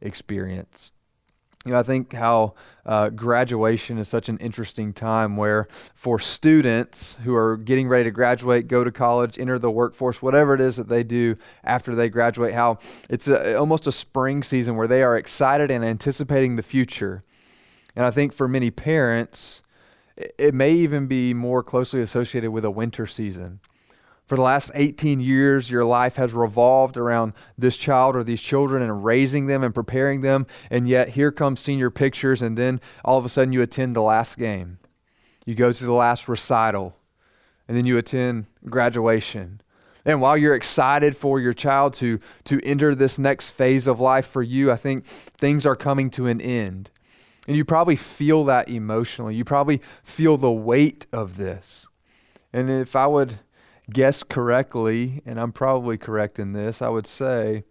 experience. 0.00 0.92
You 1.64 1.72
know, 1.72 1.80
I 1.80 1.82
think 1.82 2.12
how 2.12 2.54
uh, 2.84 3.08
graduation 3.08 3.98
is 3.98 4.08
such 4.08 4.28
an 4.28 4.38
interesting 4.38 4.92
time 4.92 5.36
where 5.36 5.66
for 5.96 6.20
students 6.20 7.16
who 7.24 7.34
are 7.34 7.56
getting 7.56 7.88
ready 7.88 8.04
to 8.04 8.12
graduate, 8.12 8.68
go 8.68 8.84
to 8.84 8.92
college, 8.92 9.36
enter 9.36 9.58
the 9.58 9.70
workforce, 9.70 10.22
whatever 10.22 10.54
it 10.54 10.60
is 10.60 10.76
that 10.76 10.88
they 10.88 11.02
do 11.02 11.36
after 11.64 11.96
they 11.96 12.08
graduate, 12.08 12.54
how 12.54 12.78
it's 13.10 13.26
a, 13.26 13.58
almost 13.58 13.88
a 13.88 13.92
spring 13.92 14.44
season 14.44 14.76
where 14.76 14.86
they 14.86 15.02
are 15.02 15.16
excited 15.16 15.72
and 15.72 15.84
anticipating 15.84 16.54
the 16.54 16.62
future. 16.62 17.24
And 17.96 18.04
I 18.04 18.12
think 18.12 18.32
for 18.32 18.46
many 18.46 18.70
parents, 18.70 19.62
it 20.16 20.54
may 20.54 20.72
even 20.72 21.06
be 21.06 21.34
more 21.34 21.62
closely 21.62 22.00
associated 22.00 22.50
with 22.50 22.64
a 22.64 22.70
winter 22.70 23.06
season 23.06 23.60
for 24.26 24.34
the 24.34 24.42
last 24.42 24.72
18 24.74 25.20
years, 25.20 25.70
your 25.70 25.84
life 25.84 26.16
has 26.16 26.32
revolved 26.32 26.96
around 26.96 27.32
this 27.56 27.76
child 27.76 28.16
or 28.16 28.24
these 28.24 28.40
children 28.40 28.82
and 28.82 29.04
raising 29.04 29.46
them 29.46 29.62
and 29.62 29.72
preparing 29.74 30.20
them. 30.20 30.46
And 30.70 30.88
yet, 30.88 31.08
here 31.08 31.30
comes 31.30 31.60
senior 31.60 31.90
pictures, 31.90 32.42
and 32.42 32.58
then 32.58 32.80
all 33.04 33.18
of 33.18 33.24
a 33.24 33.28
sudden, 33.28 33.52
you 33.52 33.62
attend 33.62 33.94
the 33.94 34.02
last 34.02 34.36
game. 34.36 34.78
You 35.44 35.54
go 35.54 35.72
to 35.72 35.84
the 35.84 35.92
last 35.92 36.28
recital, 36.28 36.96
and 37.68 37.76
then 37.76 37.86
you 37.86 37.98
attend 37.98 38.46
graduation. 38.64 39.60
And 40.04 40.20
while 40.20 40.36
you're 40.36 40.56
excited 40.56 41.16
for 41.16 41.38
your 41.38 41.54
child 41.54 41.94
to, 41.94 42.18
to 42.44 42.60
enter 42.64 42.96
this 42.96 43.18
next 43.20 43.50
phase 43.50 43.86
of 43.86 44.00
life 44.00 44.26
for 44.26 44.42
you, 44.42 44.72
I 44.72 44.76
think 44.76 45.06
things 45.06 45.64
are 45.66 45.76
coming 45.76 46.10
to 46.10 46.26
an 46.26 46.40
end. 46.40 46.90
And 47.46 47.56
you 47.56 47.64
probably 47.64 47.96
feel 47.96 48.44
that 48.46 48.68
emotionally. 48.68 49.34
You 49.34 49.44
probably 49.44 49.80
feel 50.02 50.36
the 50.36 50.50
weight 50.50 51.06
of 51.12 51.36
this. 51.36 51.86
And 52.52 52.70
if 52.70 52.96
I 52.96 53.06
would 53.06 53.38
guess 53.90 54.22
correctly, 54.22 55.22
and 55.26 55.38
I'm 55.38 55.52
probably 55.52 55.96
correct 55.96 56.38
in 56.38 56.52
this, 56.52 56.82
I 56.82 56.88
would 56.88 57.06
say 57.06 57.64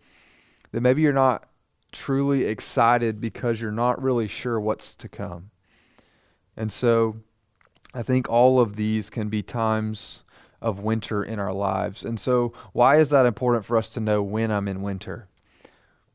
that 0.72 0.82
maybe 0.82 1.02
you're 1.02 1.14
not 1.14 1.48
truly 1.92 2.46
excited 2.46 3.20
because 3.20 3.60
you're 3.60 3.72
not 3.72 4.02
really 4.02 4.28
sure 4.28 4.60
what's 4.60 4.96
to 4.96 5.10
come. 5.10 5.50
And 6.58 6.72
so 6.72 7.18
I 7.94 8.04
think 8.04 8.30
all 8.30 8.60
of 8.60 8.76
these 8.76 9.10
can 9.10 9.30
be 9.30 9.42
times 9.42 10.22
of 10.62 10.80
winter 10.80 11.24
in 11.24 11.40
our 11.40 11.54
lives. 11.54 12.04
And 12.04 12.20
so, 12.20 12.54
why 12.74 12.98
is 12.98 13.10
that 13.12 13.26
important 13.26 13.66
for 13.66 13.78
us 13.78 13.90
to 13.92 14.00
know 14.00 14.24
when 14.24 14.52
I'm 14.52 14.68
in 14.68 14.82
winter? 14.82 15.28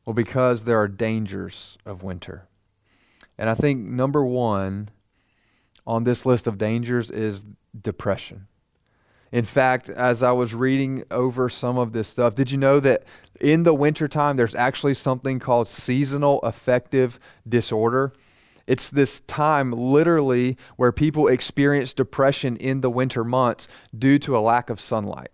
Well, 0.05 0.13
because 0.13 0.63
there 0.63 0.79
are 0.79 0.87
dangers 0.87 1.77
of 1.85 2.03
winter. 2.03 2.47
And 3.37 3.49
I 3.49 3.55
think 3.55 3.79
number 3.79 4.23
one 4.25 4.89
on 5.87 6.03
this 6.03 6.25
list 6.25 6.47
of 6.47 6.57
dangers 6.57 7.09
is 7.09 7.43
depression. 7.81 8.47
In 9.31 9.45
fact, 9.45 9.89
as 9.89 10.23
I 10.23 10.31
was 10.31 10.53
reading 10.53 11.03
over 11.09 11.49
some 11.49 11.77
of 11.77 11.93
this 11.93 12.07
stuff, 12.07 12.35
did 12.35 12.51
you 12.51 12.57
know 12.57 12.79
that 12.81 13.03
in 13.39 13.63
the 13.63 13.73
wintertime 13.73 14.35
there's 14.35 14.55
actually 14.55 14.93
something 14.93 15.39
called 15.39 15.67
seasonal 15.67 16.39
affective 16.41 17.19
disorder? 17.47 18.13
It's 18.67 18.89
this 18.89 19.21
time, 19.21 19.71
literally, 19.71 20.57
where 20.75 20.91
people 20.91 21.27
experience 21.27 21.93
depression 21.93 22.57
in 22.57 22.81
the 22.81 22.89
winter 22.89 23.23
months 23.23 23.67
due 23.97 24.19
to 24.19 24.37
a 24.37 24.39
lack 24.39 24.69
of 24.69 24.79
sunlight. 24.79 25.31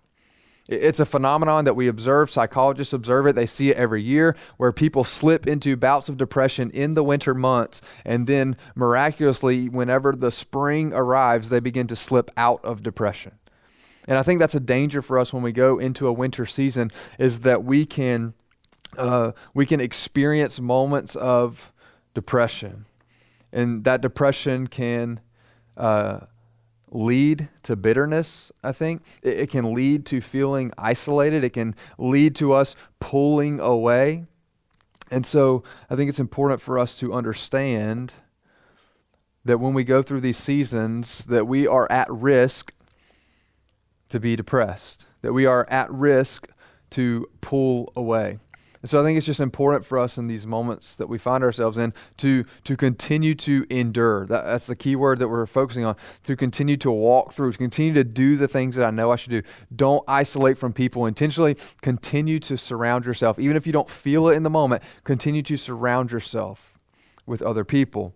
It's 0.67 0.99
a 0.99 1.05
phenomenon 1.05 1.65
that 1.65 1.75
we 1.75 1.87
observe. 1.87 2.29
Psychologists 2.29 2.93
observe 2.93 3.27
it. 3.27 3.35
They 3.35 3.45
see 3.45 3.69
it 3.69 3.77
every 3.77 4.03
year 4.03 4.35
where 4.57 4.71
people 4.71 5.03
slip 5.03 5.47
into 5.47 5.77
bouts 5.77 6.09
of 6.09 6.17
depression 6.17 6.71
in 6.71 6.93
the 6.93 7.03
winter 7.03 7.33
months. 7.33 7.81
And 8.03 8.27
then 8.27 8.57
miraculously, 8.75 9.69
whenever 9.69 10.13
the 10.13 10.31
spring 10.31 10.93
arrives, 10.93 11.49
they 11.49 11.59
begin 11.59 11.87
to 11.87 11.95
slip 11.95 12.29
out 12.35 12.63
of 12.65 12.83
depression. 12.83 13.33
And 14.07 14.17
I 14.17 14.23
think 14.23 14.39
that's 14.39 14.55
a 14.55 14.59
danger 14.59 15.01
for 15.01 15.19
us 15.19 15.33
when 15.33 15.43
we 15.43 15.51
go 15.51 15.79
into 15.79 16.07
a 16.07 16.13
winter 16.13 16.45
season 16.45 16.91
is 17.17 17.41
that 17.41 17.63
we 17.63 17.85
can, 17.85 18.33
uh, 18.97 19.31
we 19.53 19.65
can 19.65 19.81
experience 19.81 20.59
moments 20.59 21.15
of 21.15 21.73
depression 22.13 22.85
and 23.51 23.83
that 23.85 24.01
depression 24.01 24.67
can 24.67 25.19
uh, 25.75 26.19
lead 26.91 27.49
to 27.63 27.75
bitterness, 27.75 28.51
I 28.63 28.71
think. 28.71 29.03
It, 29.21 29.39
it 29.39 29.49
can 29.51 29.73
lead 29.73 30.05
to 30.07 30.21
feeling 30.21 30.71
isolated, 30.77 31.43
it 31.43 31.53
can 31.53 31.75
lead 31.97 32.35
to 32.37 32.53
us 32.53 32.75
pulling 32.99 33.59
away. 33.59 34.25
And 35.09 35.25
so 35.25 35.63
I 35.89 35.95
think 35.95 36.09
it's 36.09 36.19
important 36.19 36.61
for 36.61 36.77
us 36.77 36.97
to 36.97 37.13
understand 37.13 38.13
that 39.45 39.59
when 39.59 39.73
we 39.73 39.85
go 39.85 40.01
through 40.01 40.21
these 40.21 40.37
seasons 40.37 41.25
that 41.25 41.47
we 41.47 41.65
are 41.65 41.89
at 41.89 42.11
risk 42.11 42.73
to 44.09 44.19
be 44.19 44.35
depressed, 44.35 45.05
that 45.21 45.33
we 45.33 45.45
are 45.45 45.65
at 45.69 45.91
risk 45.91 46.47
to 46.91 47.27
pull 47.41 47.91
away. 47.95 48.39
And 48.87 48.89
so 48.89 49.01
I 49.01 49.03
think 49.03 49.17
it's 49.17 49.25
just 49.25 49.41
important 49.41 49.85
for 49.85 49.99
us 49.99 50.17
in 50.17 50.27
these 50.27 50.47
moments 50.47 50.95
that 50.95 51.07
we 51.07 51.17
find 51.17 51.43
ourselves 51.43 51.77
in 51.77 51.93
to, 52.19 52.45
to 52.63 52.77
continue 52.77 53.35
to 53.35 53.67
endure. 53.69 54.25
That, 54.27 54.45
that's 54.45 54.65
the 54.65 54.77
key 54.77 54.95
word 54.95 55.19
that 55.19 55.27
we're 55.27 55.45
focusing 55.45 55.83
on. 55.83 55.97
To 56.23 56.37
continue 56.37 56.77
to 56.77 56.89
walk 56.89 57.33
through, 57.33 57.51
to 57.51 57.57
continue 57.57 57.93
to 57.95 58.05
do 58.05 58.37
the 58.37 58.47
things 58.47 58.77
that 58.77 58.85
I 58.85 58.91
know 58.91 59.11
I 59.11 59.17
should 59.17 59.31
do. 59.31 59.41
Don't 59.75 60.05
isolate 60.07 60.57
from 60.57 60.71
people 60.71 61.05
intentionally. 61.05 61.57
Continue 61.81 62.39
to 62.39 62.57
surround 62.57 63.03
yourself. 63.03 63.39
Even 63.39 63.57
if 63.57 63.67
you 63.67 63.73
don't 63.73 63.89
feel 63.89 64.29
it 64.29 64.35
in 64.35 64.43
the 64.43 64.49
moment, 64.49 64.83
continue 65.03 65.41
to 65.41 65.57
surround 65.57 66.09
yourself 66.09 66.79
with 67.25 67.41
other 67.41 67.65
people. 67.65 68.15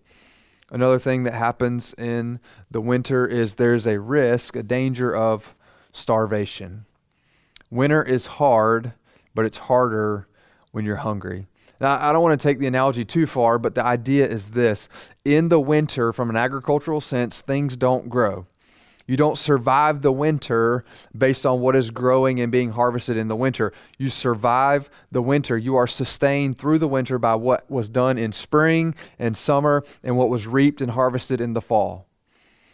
Another 0.70 1.00
thing 1.00 1.26
that 1.26 1.34
happens 1.34 1.94
in 1.98 2.40
the 2.72 2.80
winter 2.80 3.28
is 3.28 3.56
there's 3.56 3.88
a 3.88 4.00
risk, 4.00 4.56
a 4.56 4.64
danger 4.64 5.14
of 5.14 5.54
starvation. 5.92 6.86
Winter 7.70 8.02
is 8.02 8.26
hard, 8.26 8.94
but 9.36 9.44
it's 9.44 9.58
harder 9.58 10.30
when 10.72 10.86
you're 10.86 10.96
hungry. 10.98 11.48
Now, 11.80 11.98
I 12.00 12.14
don't 12.14 12.22
want 12.22 12.40
to 12.40 12.48
take 12.48 12.60
the 12.60 12.68
analogy 12.68 13.04
too 13.04 13.26
far, 13.26 13.58
but 13.58 13.74
the 13.74 13.84
idea 13.84 14.28
is 14.28 14.52
this. 14.52 14.88
In 15.26 15.50
the 15.50 15.60
winter, 15.60 16.14
from 16.14 16.30
an 16.30 16.36
agricultural 16.36 17.02
sense, 17.02 17.42
things 17.42 17.76
don't 17.76 18.08
grow. 18.08 18.46
You 19.08 19.18
don't 19.18 19.38
survive 19.38 20.02
the 20.02 20.12
winter 20.12 20.86
based 21.18 21.46
on 21.46 21.60
what 21.60 21.76
is 21.76 21.90
growing 21.90 22.40
and 22.40 22.52
being 22.52 22.72
harvested 22.72 23.18
in 23.18 23.28
the 23.28 23.36
winter. 23.36 23.74
You 23.98 24.10
survive 24.10 24.90
the 25.12 25.22
winter. 25.22 25.58
You 25.58 25.76
are 25.76 25.88
sustained 25.88 26.58
through 26.58 26.80
the 26.80 26.88
winter 26.88 27.18
by 27.18 27.36
what 27.36 27.70
was 27.70 27.90
done 27.90 28.18
in 28.18 28.32
spring 28.32 28.96
and 29.20 29.36
summer 29.36 29.84
and 30.04 30.16
what 30.16 30.30
was 30.30 30.48
reaped 30.48 30.82
and 30.82 30.92
harvested 30.92 31.42
in 31.42 31.54
the 31.54 31.62
fall. 31.62 32.08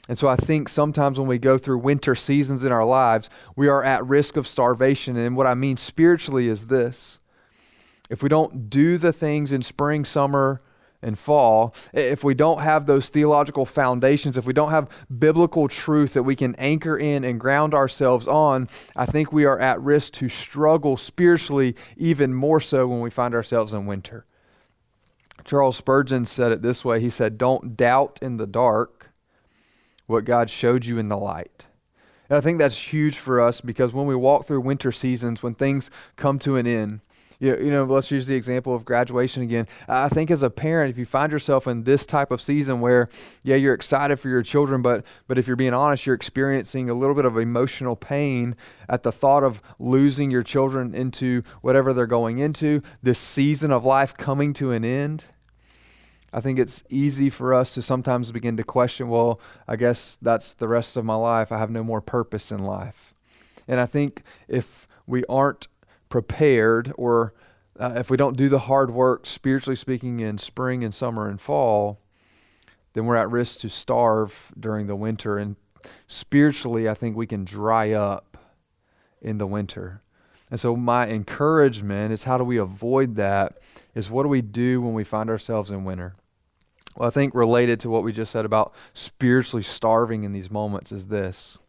And 0.10 0.20
so 0.20 0.28
I 0.28 0.36
think 0.36 0.70
sometimes 0.70 1.18
when 1.18 1.28
we 1.28 1.38
go 1.38 1.58
through 1.58 1.80
winter 1.80 2.14
seasons 2.14 2.64
in 2.64 2.72
our 2.72 2.86
lives, 2.86 3.30
we 3.56 3.68
are 3.68 3.84
at 3.84 4.06
risk 4.06 4.38
of 4.38 4.48
starvation. 4.48 5.18
And 5.18 5.36
what 5.36 5.48
I 5.48 5.54
mean 5.54 5.78
spiritually 5.78 6.50
is 6.50 6.68
this 6.68 7.20
if 8.10 8.24
we 8.24 8.30
don't 8.30 8.70
do 8.70 8.98
the 8.98 9.14
things 9.14 9.52
in 9.52 9.62
spring, 9.62 10.06
summer, 10.06 10.62
and 11.02 11.18
fall, 11.18 11.76
if 11.94 12.24
we 12.24 12.34
don't 12.34 12.62
have 12.62 12.86
those 12.86 13.10
theological 13.10 13.66
foundations, 13.66 14.38
if 14.38 14.46
we 14.46 14.54
don't 14.54 14.72
have 14.72 14.90
biblical 15.20 15.68
truth 15.68 16.14
that 16.14 16.24
we 16.24 16.36
can 16.36 16.56
anchor 16.56 16.98
in 16.98 17.24
and 17.24 17.40
ground 17.40 17.74
ourselves 17.74 18.28
on, 18.28 18.68
I 18.96 19.06
think 19.06 19.32
we 19.32 19.46
are 19.46 19.60
at 19.60 19.82
risk 19.82 20.14
to 20.14 20.30
struggle 20.30 20.98
spiritually 20.98 21.76
even 21.98 22.34
more 22.34 22.60
so 22.60 22.88
when 22.88 23.02
we 23.02 23.10
find 23.10 23.36
ourselves 23.36 23.74
in 23.74 23.86
winter. 23.86 24.26
Charles 25.46 25.78
Spurgeon 25.78 26.26
said 26.26 26.52
it 26.52 26.62
this 26.62 26.84
way 26.84 27.00
He 27.00 27.10
said, 27.10 27.38
Don't 27.38 27.78
doubt 27.78 28.20
in 28.22 28.38
the 28.38 28.48
dark 28.48 29.12
what 30.08 30.26
God 30.26 30.50
showed 30.50 30.86
you 30.86 30.98
in 30.98 31.10
the 31.10 31.18
light. 31.18 31.66
And 32.30 32.38
I 32.38 32.42
think 32.42 32.58
that's 32.58 32.78
huge 32.78 33.18
for 33.18 33.40
us 33.40 33.62
because 33.62 33.94
when 33.94 34.08
we 34.08 34.16
walk 34.16 34.46
through 34.46 34.62
winter 34.62 34.92
seasons, 34.92 35.42
when 35.42 35.54
things 35.54 35.90
come 36.16 36.40
to 36.40 36.58
an 36.58 36.68
end, 36.68 37.00
you 37.40 37.56
you 37.58 37.72
know, 37.72 37.84
let's 37.84 38.10
use 38.10 38.28
the 38.28 38.36
example 38.36 38.74
of 38.74 38.84
graduation 38.86 39.44
again. 39.44 39.68
I 39.88 40.10
think 40.10 40.32
as 40.32 40.44
a 40.44 40.50
parent, 40.50 40.90
if 40.90 40.98
you 40.98 41.06
find 41.06 41.32
yourself 41.32 41.68
in 41.68 41.84
this 41.84 42.06
type 42.06 42.32
of 42.32 42.42
season 42.42 42.82
where, 42.82 43.10
yeah, 43.44 43.56
you're 43.56 43.74
excited 43.74 44.20
for 44.20 44.30
your 44.30 44.44
children, 44.44 44.82
but 44.82 45.06
but 45.28 45.38
if 45.38 45.48
you're 45.48 45.56
being 45.56 45.74
honest, 45.74 46.06
you're 46.06 46.16
experiencing 46.16 46.90
a 46.90 46.94
little 46.94 47.16
bit 47.16 47.26
of 47.26 47.38
emotional 47.38 47.96
pain 47.96 48.56
at 48.90 49.04
the 49.04 49.12
thought 49.12 49.44
of 49.44 49.62
losing 49.80 50.32
your 50.32 50.44
children 50.44 50.96
into 50.96 51.44
whatever 51.62 51.94
they're 51.94 52.08
going 52.08 52.40
into, 52.40 52.82
this 53.04 53.20
season 53.20 53.72
of 53.72 53.86
life 53.86 54.16
coming 54.16 54.54
to 54.54 54.72
an 54.72 54.84
end. 54.84 55.26
I 56.34 56.42
think 56.42 56.60
it's 56.60 56.84
easy 56.90 57.30
for 57.30 57.54
us 57.54 57.74
to 57.76 57.82
sometimes 57.82 58.32
begin 58.32 58.58
to 58.58 58.64
question, 58.64 59.08
well, 59.08 59.40
I 59.68 59.76
guess 59.78 60.18
that's 60.22 60.54
the 60.56 60.68
rest 60.68 60.98
of 60.98 61.06
my 61.06 61.16
life. 61.16 61.52
I 61.52 61.58
have 61.58 61.72
no 61.72 61.84
more 61.84 62.02
purpose 62.02 62.52
in 62.52 62.64
life. 62.64 63.14
And 63.68 63.80
I 63.80 63.86
think 63.86 64.24
if 64.48 64.88
we 65.08 65.24
aren't 65.30 65.68
prepared 66.10 66.94
or 66.98 67.34
uh, 67.80 67.94
if 67.96 68.10
we 68.10 68.18
don't 68.18 68.38
do 68.38 68.50
the 68.50 68.60
hard 68.60 68.92
work, 68.92 69.26
spiritually 69.26 69.76
speaking, 69.76 70.20
in 70.20 70.38
spring 70.38 70.84
and 70.84 70.94
summer 70.94 71.30
and 71.30 71.40
fall, 71.40 72.00
then 72.94 73.06
we're 73.06 73.16
at 73.16 73.30
risk 73.30 73.60
to 73.60 73.70
starve 73.70 74.52
during 74.60 74.88
the 74.88 74.96
winter. 74.96 75.38
And 75.38 75.56
spiritually, 76.08 76.90
I 76.90 76.96
think 76.96 77.16
we 77.16 77.28
can 77.28 77.46
dry 77.46 77.92
up 77.92 78.38
in 79.22 79.38
the 79.38 79.46
winter. 79.46 80.02
And 80.50 80.60
so, 80.60 80.76
my 80.76 81.08
encouragement 81.08 82.14
is 82.14 82.24
how 82.24 82.38
do 82.38 82.44
we 82.44 82.58
avoid 82.58 83.16
that? 83.16 83.60
Is 83.94 84.10
what 84.10 84.24
do 84.24 84.30
we 84.30 84.42
do 84.42 84.82
when 84.82 84.94
we 84.94 85.04
find 85.04 85.30
ourselves 85.30 85.72
in 85.72 85.84
winter? 85.84 86.16
Well, 86.96 87.08
I 87.08 87.12
think 87.12 87.36
related 87.36 87.80
to 87.82 87.90
what 87.90 88.04
we 88.04 88.12
just 88.12 88.32
said 88.32 88.46
about 88.46 88.74
spiritually 88.94 89.64
starving 89.64 90.24
in 90.24 90.32
these 90.32 90.50
moments 90.50 90.92
is 90.92 91.08
this. 91.08 91.60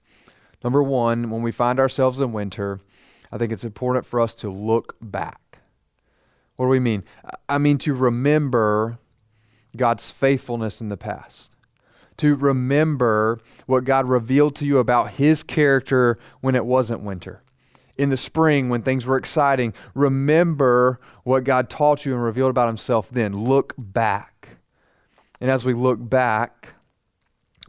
Number 0.65 0.83
one, 0.83 1.31
when 1.31 1.43
we 1.43 1.53
find 1.53 1.79
ourselves 1.79 2.21
in 2.21 2.33
winter, 2.33 2.81
I 3.31 3.39
think 3.39 3.53
it's 3.53 3.65
important 3.65 4.07
for 4.07 4.21
us 4.21 4.35
to 4.37 4.51
look 4.51 4.97
back. 5.01 5.59
What 6.57 6.67
do 6.67 6.71
we 6.71 6.81
mean? 6.81 7.05
I 7.49 7.59
mean 7.59 7.79
to 7.79 7.95
remember 7.95 8.99
God's 9.77 10.11
faithfulness 10.11 10.81
in 10.81 10.89
the 10.89 10.97
past. 10.97 11.53
To 12.19 12.35
remember 12.35 13.39
what 13.67 13.85
God 13.85 14.09
revealed 14.09 14.57
to 14.57 14.67
you 14.67 14.79
about 14.79 15.13
His 15.13 15.43
character 15.43 16.19
when 16.41 16.57
it 16.57 16.65
wasn't 16.65 17.03
winter. 17.03 17.43
In 17.97 18.09
the 18.11 18.17
spring, 18.17 18.69
when 18.69 18.83
things 18.83 19.07
were 19.07 19.17
exciting, 19.17 19.73
remember 19.95 21.01
what 21.23 21.45
God 21.45 21.71
taught 21.71 22.05
you 22.05 22.15
and 22.15 22.23
revealed 22.23 22.51
about 22.51 22.69
Himself 22.69 23.09
then. 23.11 23.45
Look 23.45 23.75
back. 23.77 24.49
And 25.41 25.51
as 25.51 25.65
we 25.65 25.75
look 25.75 25.99
back, 26.01 26.71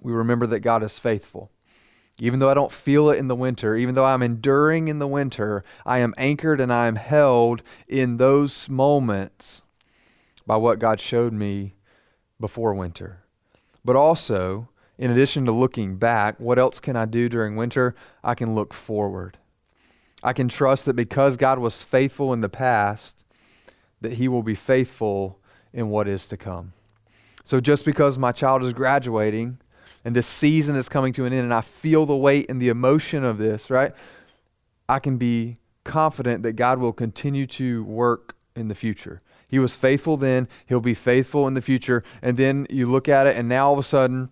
we 0.02 0.13
remember 0.13 0.48
that 0.48 0.62
God 0.62 0.82
is 0.82 0.98
faithful. 0.98 1.52
Even 2.19 2.39
though 2.39 2.49
I 2.49 2.53
don't 2.53 2.71
feel 2.71 3.10
it 3.10 3.17
in 3.17 3.27
the 3.27 3.36
winter, 3.36 3.75
even 3.75 3.95
though 3.95 4.05
I'm 4.05 4.21
enduring 4.21 4.89
in 4.89 4.99
the 4.99 5.08
winter, 5.08 5.63
I 5.86 5.99
am 5.99 6.13
anchored 6.17 6.60
and 6.60 6.71
I 6.71 6.88
am 6.88 6.95
held 6.95 7.63
in 7.88 8.17
those 8.17 8.67
moments 8.69 9.62
by 10.45 10.58
what 10.58 10.79
God 10.79 10.99
showed 10.99 11.32
me 11.32 11.75
before 12.39 12.73
winter. 12.73 13.23
But 13.86 13.95
also, 13.95 14.67
in 14.97 15.12
addition 15.12 15.45
to 15.45 15.51
looking 15.51 15.95
back, 15.95 16.39
what 16.39 16.60
else 16.60 16.79
can 16.79 16.97
I 16.97 17.05
do 17.05 17.29
during 17.29 17.55
winter? 17.55 17.95
I 18.23 18.36
can 18.36 18.53
look 18.53 18.73
forward. 18.73 19.38
I 20.21 20.34
can 20.34 20.49
trust 20.49 20.86
that 20.86 20.95
because 20.95 21.38
God 21.38 21.60
was 21.60 21.84
faithful 21.84 22.34
in 22.34 22.41
the 22.41 22.49
past, 22.49 23.23
that 24.01 24.13
He 24.13 24.27
will 24.27 24.43
be 24.43 24.55
faithful 24.55 25.39
in 25.71 25.89
what 25.89 26.08
is 26.08 26.27
to 26.27 26.38
come. 26.38 26.73
So 27.45 27.62
just 27.62 27.86
because 27.86 28.17
my 28.17 28.34
child 28.34 28.63
is 28.63 28.73
graduating 28.73 29.60
and 30.05 30.15
this 30.15 30.27
season 30.27 30.75
is 30.75 30.89
coming 30.89 31.13
to 31.13 31.25
an 31.25 31.33
end 31.33 31.43
and 31.43 31.53
I 31.53 31.62
feel 31.62 32.05
the 32.05 32.15
weight 32.15 32.49
and 32.49 32.62
the 32.62 32.69
emotion 32.69 33.23
of 33.23 33.38
this, 33.38 33.69
right? 33.69 33.91
I 34.88 34.99
can 34.99 35.17
be 35.17 35.57
confident 35.83 36.43
that 36.43 36.53
God 36.53 36.79
will 36.79 36.93
continue 36.93 37.47
to 37.47 37.83
work 37.83 38.35
in 38.55 38.67
the 38.67 38.75
future. 38.75 39.19
He 39.47 39.59
was 39.59 39.75
faithful 39.75 40.17
then, 40.17 40.47
He'll 40.67 40.79
be 40.79 40.93
faithful 40.93 41.47
in 41.47 41.53
the 41.53 41.62
future. 41.62 42.03
And 42.21 42.38
then 42.38 42.67
you 42.69 42.89
look 42.89 43.09
at 43.09 43.27
it, 43.27 43.35
and 43.35 43.49
now 43.49 43.67
all 43.67 43.73
of 43.73 43.79
a 43.79 43.83
sudden, 43.83 44.29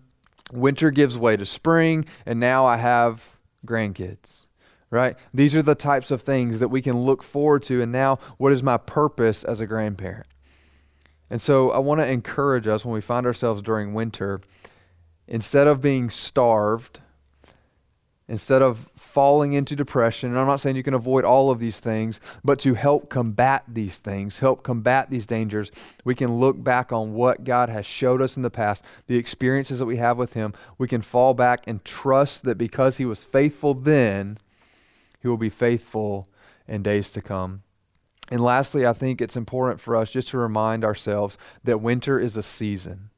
winter 0.52 0.90
gives 0.90 1.18
way 1.18 1.36
to 1.36 1.44
spring, 1.44 2.04
and 2.24 2.38
now 2.38 2.64
I 2.64 2.76
have 2.76 3.22
grandkids 3.66 4.44
right? 4.90 5.16
These 5.34 5.54
are 5.54 5.62
the 5.62 5.74
types 5.74 6.10
of 6.10 6.22
things 6.22 6.58
that 6.60 6.68
we 6.68 6.80
can 6.80 6.96
look 6.96 7.22
forward 7.22 7.62
to. 7.64 7.82
And 7.82 7.92
now, 7.92 8.18
what 8.38 8.52
is 8.52 8.62
my 8.62 8.76
purpose 8.76 9.44
as 9.44 9.60
a 9.60 9.66
grandparent? 9.66 10.26
And 11.30 11.40
so, 11.40 11.70
I 11.70 11.78
want 11.78 12.00
to 12.00 12.10
encourage 12.10 12.66
us 12.66 12.84
when 12.84 12.94
we 12.94 13.00
find 13.00 13.26
ourselves 13.26 13.62
during 13.62 13.94
winter, 13.94 14.40
instead 15.28 15.66
of 15.66 15.80
being 15.80 16.10
starved, 16.10 17.00
instead 18.28 18.60
of 18.60 18.86
falling 18.96 19.52
into 19.52 19.76
depression, 19.76 20.30
and 20.30 20.38
I'm 20.38 20.46
not 20.46 20.60
saying 20.60 20.76
you 20.76 20.82
can 20.82 20.94
avoid 20.94 21.24
all 21.24 21.50
of 21.50 21.58
these 21.58 21.80
things, 21.80 22.20
but 22.44 22.58
to 22.60 22.74
help 22.74 23.08
combat 23.08 23.64
these 23.68 23.98
things, 23.98 24.38
help 24.38 24.62
combat 24.62 25.10
these 25.10 25.26
dangers, 25.26 25.70
we 26.04 26.14
can 26.14 26.38
look 26.38 26.62
back 26.62 26.92
on 26.92 27.14
what 27.14 27.44
God 27.44 27.68
has 27.68 27.86
showed 27.86 28.20
us 28.20 28.36
in 28.36 28.42
the 28.42 28.50
past, 28.50 28.84
the 29.06 29.16
experiences 29.16 29.78
that 29.78 29.86
we 29.86 29.96
have 29.96 30.18
with 30.18 30.32
Him. 30.32 30.52
We 30.78 30.88
can 30.88 31.02
fall 31.02 31.34
back 31.34 31.64
and 31.66 31.84
trust 31.84 32.42
that 32.44 32.58
because 32.58 32.96
He 32.96 33.04
was 33.04 33.24
faithful 33.24 33.74
then, 33.74 34.38
he 35.20 35.28
will 35.28 35.36
be 35.36 35.50
faithful 35.50 36.28
in 36.66 36.82
days 36.82 37.10
to 37.12 37.22
come. 37.22 37.62
And 38.30 38.40
lastly, 38.40 38.86
I 38.86 38.92
think 38.92 39.20
it's 39.20 39.36
important 39.36 39.80
for 39.80 39.96
us 39.96 40.10
just 40.10 40.28
to 40.28 40.38
remind 40.38 40.84
ourselves 40.84 41.38
that 41.64 41.80
winter 41.80 42.20
is 42.20 42.36
a 42.36 42.42
season. 42.42 43.10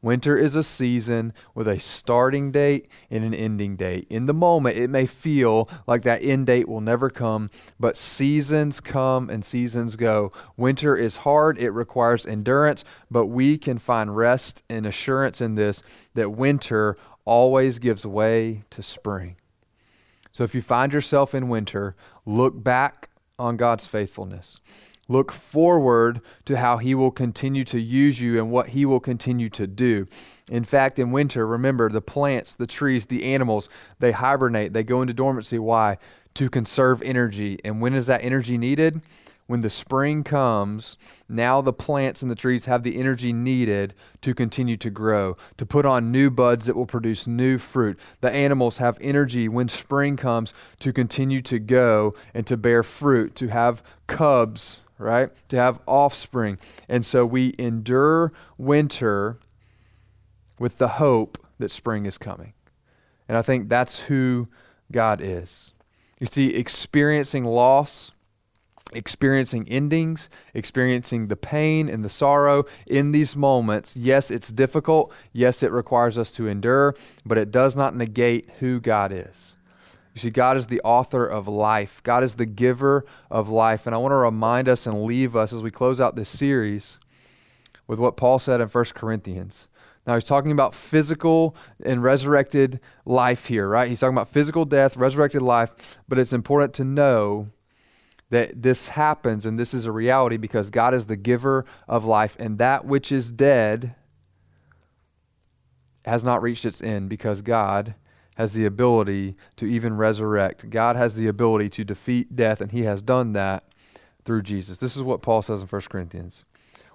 Winter 0.00 0.36
is 0.38 0.54
a 0.54 0.62
season 0.62 1.32
with 1.56 1.66
a 1.66 1.80
starting 1.80 2.52
date 2.52 2.88
and 3.10 3.24
an 3.24 3.34
ending 3.34 3.74
date. 3.74 4.06
In 4.08 4.26
the 4.26 4.34
moment, 4.34 4.76
it 4.76 4.88
may 4.88 5.06
feel 5.06 5.68
like 5.88 6.02
that 6.02 6.22
end 6.22 6.46
date 6.46 6.68
will 6.68 6.80
never 6.80 7.10
come, 7.10 7.50
but 7.80 7.96
seasons 7.96 8.80
come 8.80 9.28
and 9.28 9.44
seasons 9.44 9.96
go. 9.96 10.30
Winter 10.56 10.96
is 10.96 11.16
hard, 11.16 11.58
it 11.58 11.70
requires 11.70 12.26
endurance, 12.26 12.84
but 13.10 13.26
we 13.26 13.58
can 13.58 13.78
find 13.78 14.16
rest 14.16 14.62
and 14.70 14.86
assurance 14.86 15.40
in 15.40 15.56
this 15.56 15.82
that 16.14 16.30
winter 16.30 16.96
always 17.24 17.80
gives 17.80 18.06
way 18.06 18.62
to 18.70 18.82
spring. 18.82 19.36
So 20.30 20.44
if 20.44 20.54
you 20.54 20.62
find 20.62 20.92
yourself 20.92 21.34
in 21.34 21.48
winter, 21.48 21.96
look 22.24 22.62
back 22.62 23.10
on 23.36 23.56
God's 23.56 23.86
faithfulness. 23.86 24.60
Look 25.08 25.32
forward 25.32 26.20
to 26.44 26.56
how 26.56 26.76
He 26.76 26.94
will 26.94 27.10
continue 27.10 27.64
to 27.64 27.80
use 27.80 28.20
you 28.20 28.38
and 28.38 28.50
what 28.50 28.68
He 28.68 28.84
will 28.84 29.00
continue 29.00 29.48
to 29.50 29.66
do. 29.66 30.06
In 30.50 30.64
fact, 30.64 30.98
in 30.98 31.10
winter, 31.12 31.46
remember 31.46 31.88
the 31.88 32.02
plants, 32.02 32.54
the 32.54 32.66
trees, 32.66 33.06
the 33.06 33.24
animals, 33.24 33.68
they 33.98 34.12
hibernate, 34.12 34.72
they 34.72 34.82
go 34.84 35.00
into 35.00 35.14
dormancy. 35.14 35.58
Why? 35.58 35.98
To 36.34 36.50
conserve 36.50 37.02
energy. 37.02 37.58
And 37.64 37.80
when 37.80 37.94
is 37.94 38.06
that 38.06 38.22
energy 38.22 38.58
needed? 38.58 39.00
when 39.48 39.62
the 39.62 39.70
spring 39.70 40.22
comes, 40.22 40.98
now 41.26 41.62
the 41.62 41.72
plants 41.72 42.20
and 42.20 42.30
the 42.30 42.36
trees 42.36 42.66
have 42.66 42.82
the 42.82 42.98
energy 42.98 43.32
needed 43.32 43.94
to 44.20 44.34
continue 44.34 44.76
to 44.76 44.90
grow, 44.90 45.38
to 45.56 45.64
put 45.64 45.86
on 45.86 46.12
new 46.12 46.30
buds 46.30 46.66
that 46.66 46.76
will 46.76 46.86
produce 46.86 47.26
new 47.26 47.56
fruit. 47.56 47.98
The 48.20 48.30
animals 48.30 48.76
have 48.76 48.98
energy 49.00 49.48
when 49.48 49.70
spring 49.70 50.18
comes 50.18 50.52
to 50.80 50.92
continue 50.92 51.40
to 51.42 51.58
go 51.58 52.14
and 52.34 52.46
to 52.46 52.58
bear 52.58 52.82
fruit, 52.82 53.34
to 53.36 53.48
have 53.48 53.82
cubs, 54.06 54.82
right? 54.98 55.30
To 55.48 55.56
have 55.56 55.80
offspring. 55.86 56.58
And 56.88 57.04
so 57.04 57.24
we 57.24 57.54
endure 57.58 58.32
winter 58.56 59.38
with 60.58 60.78
the 60.78 60.88
hope 60.88 61.38
that 61.58 61.70
spring 61.70 62.06
is 62.06 62.18
coming. 62.18 62.52
And 63.28 63.36
I 63.36 63.42
think 63.42 63.68
that's 63.68 63.98
who 63.98 64.48
God 64.90 65.20
is. 65.22 65.72
You 66.18 66.26
see, 66.26 66.54
experiencing 66.54 67.44
loss 67.44 68.10
experiencing 68.92 69.68
endings, 69.68 70.28
experiencing 70.54 71.26
the 71.28 71.36
pain 71.36 71.88
and 71.88 72.04
the 72.04 72.08
sorrow 72.08 72.64
in 72.86 73.12
these 73.12 73.36
moments. 73.36 73.96
Yes, 73.96 74.30
it's 74.30 74.50
difficult. 74.50 75.12
Yes, 75.32 75.62
it 75.62 75.72
requires 75.72 76.16
us 76.16 76.32
to 76.32 76.48
endure, 76.48 76.94
but 77.26 77.38
it 77.38 77.50
does 77.50 77.76
not 77.76 77.94
negate 77.94 78.48
who 78.58 78.80
God 78.80 79.12
is. 79.12 79.54
You 80.18 80.22
see, 80.22 80.30
God 80.30 80.56
is 80.56 80.66
the 80.66 80.80
author 80.80 81.24
of 81.24 81.46
life, 81.46 82.00
God 82.02 82.24
is 82.24 82.34
the 82.34 82.44
giver 82.44 83.06
of 83.30 83.50
life. 83.50 83.86
And 83.86 83.94
I 83.94 83.98
want 83.98 84.10
to 84.10 84.16
remind 84.16 84.68
us 84.68 84.84
and 84.84 85.04
leave 85.04 85.36
us 85.36 85.52
as 85.52 85.62
we 85.62 85.70
close 85.70 86.00
out 86.00 86.16
this 86.16 86.28
series 86.28 86.98
with 87.86 88.00
what 88.00 88.16
Paul 88.16 88.40
said 88.40 88.60
in 88.60 88.66
1 88.66 88.84
Corinthians. 88.96 89.68
Now, 90.04 90.14
he's 90.14 90.24
talking 90.24 90.50
about 90.50 90.74
physical 90.74 91.54
and 91.84 92.02
resurrected 92.02 92.80
life 93.04 93.46
here, 93.46 93.68
right? 93.68 93.88
He's 93.88 94.00
talking 94.00 94.16
about 94.16 94.30
physical 94.30 94.64
death, 94.64 94.96
resurrected 94.96 95.40
life, 95.40 95.98
but 96.08 96.18
it's 96.18 96.32
important 96.32 96.74
to 96.74 96.84
know 96.84 97.50
that 98.30 98.60
this 98.60 98.88
happens 98.88 99.46
and 99.46 99.56
this 99.56 99.72
is 99.72 99.86
a 99.86 99.92
reality 99.92 100.36
because 100.36 100.68
God 100.68 100.94
is 100.94 101.06
the 101.06 101.16
giver 101.16 101.64
of 101.86 102.04
life, 102.04 102.34
and 102.40 102.58
that 102.58 102.84
which 102.84 103.12
is 103.12 103.30
dead 103.30 103.94
has 106.04 106.24
not 106.24 106.42
reached 106.42 106.64
its 106.64 106.82
end 106.82 107.08
because 107.08 107.40
God 107.40 107.94
has 108.38 108.52
the 108.52 108.66
ability 108.66 109.36
to 109.56 109.66
even 109.66 109.96
resurrect. 109.96 110.70
God 110.70 110.94
has 110.94 111.16
the 111.16 111.26
ability 111.26 111.68
to 111.70 111.84
defeat 111.84 112.36
death, 112.36 112.60
and 112.60 112.70
He 112.70 112.82
has 112.82 113.02
done 113.02 113.32
that 113.32 113.64
through 114.24 114.42
Jesus. 114.42 114.78
This 114.78 114.94
is 114.94 115.02
what 115.02 115.22
Paul 115.22 115.42
says 115.42 115.60
in 115.60 115.66
1 115.66 115.82
Corinthians. 115.90 116.44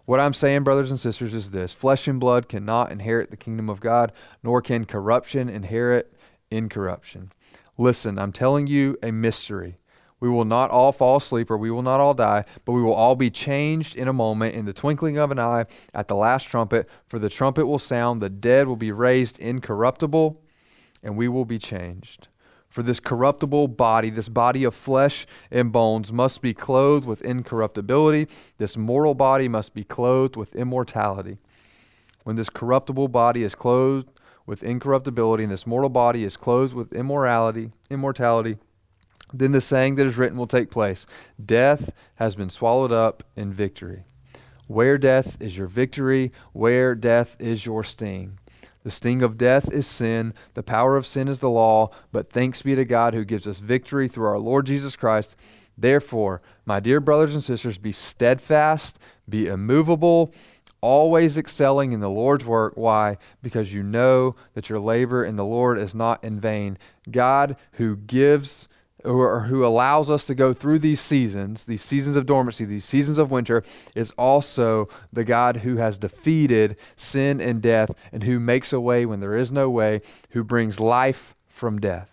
What 0.05 0.21
I'm 0.21 0.33
saying, 0.33 0.63
brothers 0.63 0.89
and 0.89 0.99
sisters, 0.99 1.33
is 1.33 1.51
this 1.51 1.73
flesh 1.73 2.07
and 2.07 2.17
blood 2.17 2.47
cannot 2.47 2.93
inherit 2.93 3.29
the 3.29 3.35
kingdom 3.35 3.69
of 3.69 3.81
God, 3.81 4.13
nor 4.41 4.61
can 4.61 4.85
corruption 4.85 5.49
inherit 5.49 6.13
incorruption. 6.49 7.33
Listen, 7.77 8.17
I'm 8.17 8.31
telling 8.31 8.67
you 8.67 8.97
a 9.03 9.11
mystery. 9.11 9.77
We 10.21 10.29
will 10.29 10.45
not 10.45 10.71
all 10.71 10.93
fall 10.93 11.17
asleep 11.17 11.51
or 11.51 11.57
we 11.57 11.71
will 11.71 11.81
not 11.81 11.99
all 11.99 12.13
die, 12.13 12.45
but 12.63 12.71
we 12.71 12.81
will 12.81 12.93
all 12.93 13.17
be 13.17 13.29
changed 13.29 13.97
in 13.97 14.07
a 14.07 14.13
moment, 14.13 14.55
in 14.55 14.63
the 14.63 14.71
twinkling 14.71 15.17
of 15.17 15.31
an 15.31 15.39
eye, 15.39 15.65
at 15.93 16.07
the 16.07 16.15
last 16.15 16.45
trumpet. 16.45 16.87
For 17.07 17.19
the 17.19 17.29
trumpet 17.29 17.65
will 17.65 17.79
sound, 17.79 18.21
the 18.21 18.29
dead 18.29 18.65
will 18.65 18.77
be 18.77 18.93
raised 18.93 19.39
incorruptible, 19.39 20.39
and 21.03 21.17
we 21.17 21.27
will 21.27 21.45
be 21.45 21.59
changed. 21.59 22.29
For 22.69 22.81
this 22.81 22.99
corruptible 22.99 23.67
body, 23.67 24.09
this 24.09 24.29
body 24.29 24.63
of 24.63 24.73
flesh 24.73 25.27
and 25.51 25.71
bones, 25.71 26.11
must 26.11 26.41
be 26.41 26.55
clothed 26.55 27.05
with 27.05 27.21
incorruptibility. 27.21 28.27
This 28.57 28.75
mortal 28.75 29.13
body 29.13 29.47
must 29.47 29.75
be 29.75 29.83
clothed 29.83 30.35
with 30.35 30.55
immortality. 30.55 31.37
When 32.23 32.35
this 32.35 32.49
corruptible 32.49 33.09
body 33.09 33.43
is 33.43 33.53
clothed 33.53 34.09
with 34.47 34.63
incorruptibility, 34.63 35.43
and 35.43 35.51
this 35.51 35.67
mortal 35.67 35.89
body 35.89 36.23
is 36.23 36.35
clothed 36.35 36.73
with 36.73 36.93
immorality, 36.93 37.71
immortality, 37.91 38.57
then 39.33 39.51
the 39.51 39.61
saying 39.61 39.95
that 39.95 40.07
is 40.07 40.17
written 40.17 40.37
will 40.37 40.47
take 40.47 40.71
place 40.71 41.05
Death 41.43 41.91
has 42.15 42.35
been 42.35 42.49
swallowed 42.49 42.91
up 42.91 43.23
in 43.35 43.53
victory. 43.53 44.05
Where 44.67 44.97
death 44.97 45.37
is 45.39 45.57
your 45.57 45.67
victory, 45.67 46.31
where 46.53 46.95
death 46.95 47.35
is 47.39 47.65
your 47.65 47.83
sting. 47.83 48.39
The 48.83 48.91
sting 48.91 49.23
of 49.23 49.37
death 49.37 49.71
is 49.71 49.87
sin, 49.87 50.33
the 50.53 50.63
power 50.63 50.97
of 50.97 51.07
sin 51.07 51.27
is 51.27 51.39
the 51.39 51.49
law, 51.49 51.89
but 52.11 52.31
thanks 52.31 52.61
be 52.61 52.75
to 52.75 52.85
God 52.85 53.13
who 53.13 53.23
gives 53.23 53.47
us 53.47 53.59
victory 53.59 54.07
through 54.07 54.27
our 54.27 54.39
Lord 54.39 54.65
Jesus 54.65 54.95
Christ. 54.95 55.35
Therefore, 55.77 56.41
my 56.65 56.79
dear 56.79 56.99
brothers 56.99 57.33
and 57.33 57.43
sisters, 57.43 57.77
be 57.77 57.93
steadfast, 57.93 58.99
be 59.27 59.47
immovable, 59.47 60.33
always 60.81 61.37
excelling 61.37 61.93
in 61.93 62.01
the 62.01 62.09
Lord's 62.09 62.45
work. 62.45 62.73
Why? 62.75 63.17
Because 63.41 63.73
you 63.73 63.83
know 63.83 64.35
that 64.53 64.69
your 64.69 64.79
labor 64.79 65.23
in 65.23 65.37
the 65.37 65.45
Lord 65.45 65.79
is 65.79 65.95
not 65.95 66.21
in 66.23 66.39
vain. 66.39 66.77
God, 67.09 67.55
who 67.73 67.95
gives 67.95 68.67
or 69.03 69.41
who 69.41 69.65
allows 69.65 70.09
us 70.09 70.25
to 70.25 70.35
go 70.35 70.53
through 70.53 70.79
these 70.79 71.01
seasons, 71.01 71.65
these 71.65 71.83
seasons 71.83 72.15
of 72.15 72.25
dormancy, 72.25 72.65
these 72.65 72.85
seasons 72.85 73.17
of 73.17 73.31
winter, 73.31 73.63
is 73.95 74.11
also 74.17 74.87
the 75.11 75.23
God 75.23 75.57
who 75.57 75.77
has 75.77 75.97
defeated 75.97 76.77
sin 76.95 77.41
and 77.41 77.61
death 77.61 77.91
and 78.11 78.23
who 78.23 78.39
makes 78.39 78.73
a 78.73 78.79
way 78.79 79.05
when 79.05 79.19
there 79.19 79.35
is 79.35 79.51
no 79.51 79.69
way, 79.69 80.01
who 80.29 80.43
brings 80.43 80.79
life 80.79 81.35
from 81.47 81.79
death. 81.79 82.09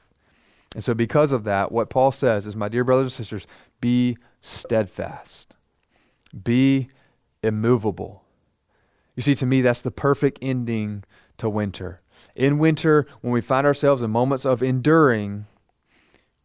And 0.75 0.85
so, 0.85 0.95
because 0.95 1.33
of 1.33 1.45
that, 1.45 1.73
what 1.73 1.91
Paul 1.91 2.13
says 2.13 2.47
is, 2.47 2.55
my 2.55 2.69
dear 2.69 2.85
brothers 2.85 3.07
and 3.07 3.13
sisters, 3.13 3.47
be 3.81 4.17
steadfast, 4.41 5.55
be 6.45 6.89
immovable. 7.43 8.23
You 9.17 9.23
see, 9.23 9.35
to 9.37 9.47
me, 9.47 9.63
that's 9.63 9.83
the 9.83 9.91
perfect 9.91 10.39
ending 10.41 11.05
to 11.39 11.49
winter. 11.51 12.01
In 12.37 12.59
winter, 12.59 13.07
when 13.21 13.33
we 13.33 13.41
find 13.41 13.67
ourselves 13.67 14.03
in 14.03 14.11
moments 14.11 14.47
of 14.47 14.63
enduring, 14.63 15.47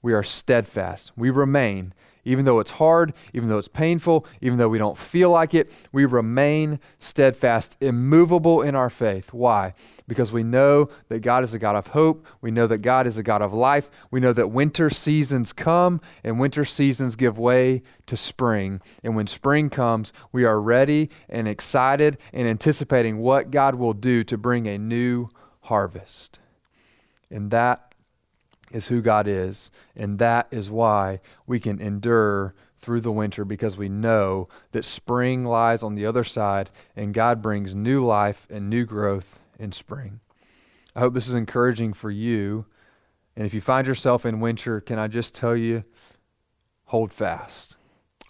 we 0.05 0.13
are 0.13 0.21
steadfast. 0.21 1.11
We 1.17 1.31
remain. 1.31 1.91
even 2.25 2.43
though 2.43 2.59
it's 2.59 2.71
hard, 2.71 3.13
even 3.33 3.47
though 3.47 3.59
it's 3.59 3.67
painful, 3.67 4.25
even 4.41 4.57
though 4.57 4.67
we 4.67 4.79
don't 4.79 4.97
feel 4.97 5.29
like 5.29 5.53
it, 5.53 5.71
we 5.91 6.05
remain 6.05 6.79
steadfast, 6.97 7.77
immovable 7.81 8.63
in 8.63 8.75
our 8.75 8.89
faith. 8.89 9.31
Why? 9.31 9.73
Because 10.07 10.31
we 10.31 10.43
know 10.43 10.89
that 11.09 11.19
God 11.19 11.43
is 11.43 11.53
a 11.53 11.59
God 11.59 11.75
of 11.75 11.87
hope. 11.87 12.25
We 12.41 12.51
know 12.51 12.65
that 12.67 12.79
God 12.79 13.05
is 13.05 13.17
a 13.17 13.23
God 13.23 13.43
of 13.43 13.53
life. 13.53 13.89
We 14.09 14.19
know 14.19 14.33
that 14.33 14.49
winter 14.49 14.89
seasons 14.89 15.53
come 15.53 16.01
and 16.23 16.39
winter 16.39 16.65
seasons 16.65 17.15
give 17.15 17.37
way 17.37 17.83
to 18.07 18.17
spring. 18.17 18.81
And 19.03 19.15
when 19.15 19.27
spring 19.27 19.69
comes, 19.69 20.11
we 20.31 20.45
are 20.45 20.59
ready 20.59 21.11
and 21.29 21.47
excited 21.47 22.17
and 22.33 22.47
anticipating 22.47 23.19
what 23.19 23.51
God 23.51 23.75
will 23.75 23.93
do 23.93 24.23
to 24.25 24.37
bring 24.37 24.67
a 24.67 24.77
new 24.79 25.29
harvest. 25.61 26.39
And 27.29 27.51
that 27.51 27.84
is 28.71 28.87
who 28.87 29.01
God 29.01 29.27
is. 29.27 29.71
And 29.95 30.19
that 30.19 30.47
is 30.51 30.69
why 30.69 31.19
we 31.47 31.59
can 31.59 31.79
endure 31.79 32.53
through 32.79 33.01
the 33.01 33.11
winter 33.11 33.45
because 33.45 33.77
we 33.77 33.89
know 33.89 34.47
that 34.71 34.85
spring 34.85 35.43
lies 35.43 35.81
on 35.81 35.95
the 35.95 36.05
other 36.05 36.23
side 36.23 36.69
and 36.95 37.13
God 37.13 37.41
brings 37.41 37.73
new 37.73 38.05
life 38.05 38.45
and 38.49 38.69
new 38.69 38.85
growth 38.85 39.39
in 39.59 39.71
spring. 39.71 40.19
I 40.95 40.99
hope 40.99 41.13
this 41.13 41.27
is 41.27 41.33
encouraging 41.33 41.93
for 41.93 42.11
you. 42.11 42.65
And 43.35 43.45
if 43.45 43.53
you 43.53 43.61
find 43.61 43.85
yourself 43.85 44.25
in 44.25 44.39
winter, 44.39 44.79
can 44.81 44.99
I 44.99 45.07
just 45.07 45.33
tell 45.33 45.55
you, 45.55 45.83
hold 46.85 47.11
fast. 47.11 47.75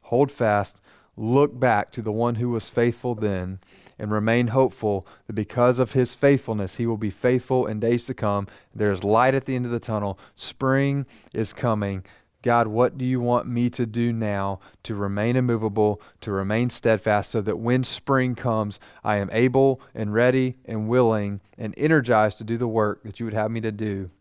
Hold 0.03 0.31
fast. 0.31 0.81
Look 1.17 1.57
back 1.57 1.91
to 1.93 2.01
the 2.01 2.11
one 2.11 2.35
who 2.35 2.49
was 2.49 2.69
faithful 2.69 3.15
then 3.15 3.59
and 3.97 4.11
remain 4.11 4.47
hopeful 4.47 5.07
that 5.27 5.33
because 5.33 5.79
of 5.79 5.93
his 5.93 6.13
faithfulness, 6.13 6.75
he 6.75 6.85
will 6.85 6.97
be 6.97 7.09
faithful 7.09 7.67
in 7.67 7.79
days 7.79 8.05
to 8.07 8.13
come. 8.13 8.47
There's 8.73 9.03
light 9.03 9.33
at 9.33 9.45
the 9.45 9.55
end 9.55 9.65
of 9.65 9.71
the 9.71 9.79
tunnel. 9.79 10.19
Spring 10.35 11.05
is 11.33 11.53
coming. 11.53 12.03
God, 12.41 12.67
what 12.67 12.97
do 12.97 13.05
you 13.05 13.21
want 13.21 13.47
me 13.47 13.71
to 13.71 13.87
do 13.87 14.13
now 14.13 14.59
to 14.83 14.93
remain 14.93 15.35
immovable, 15.35 16.01
to 16.21 16.31
remain 16.31 16.69
steadfast, 16.69 17.31
so 17.31 17.41
that 17.41 17.57
when 17.57 17.83
spring 17.83 18.35
comes, 18.35 18.79
I 19.03 19.15
am 19.15 19.29
able 19.31 19.81
and 19.95 20.13
ready 20.13 20.57
and 20.65 20.87
willing 20.87 21.39
and 21.57 21.73
energized 21.75 22.37
to 22.39 22.43
do 22.43 22.57
the 22.57 22.67
work 22.67 23.01
that 23.03 23.19
you 23.19 23.25
would 23.25 23.33
have 23.33 23.49
me 23.49 23.61
to 23.61 23.71
do 23.71 24.11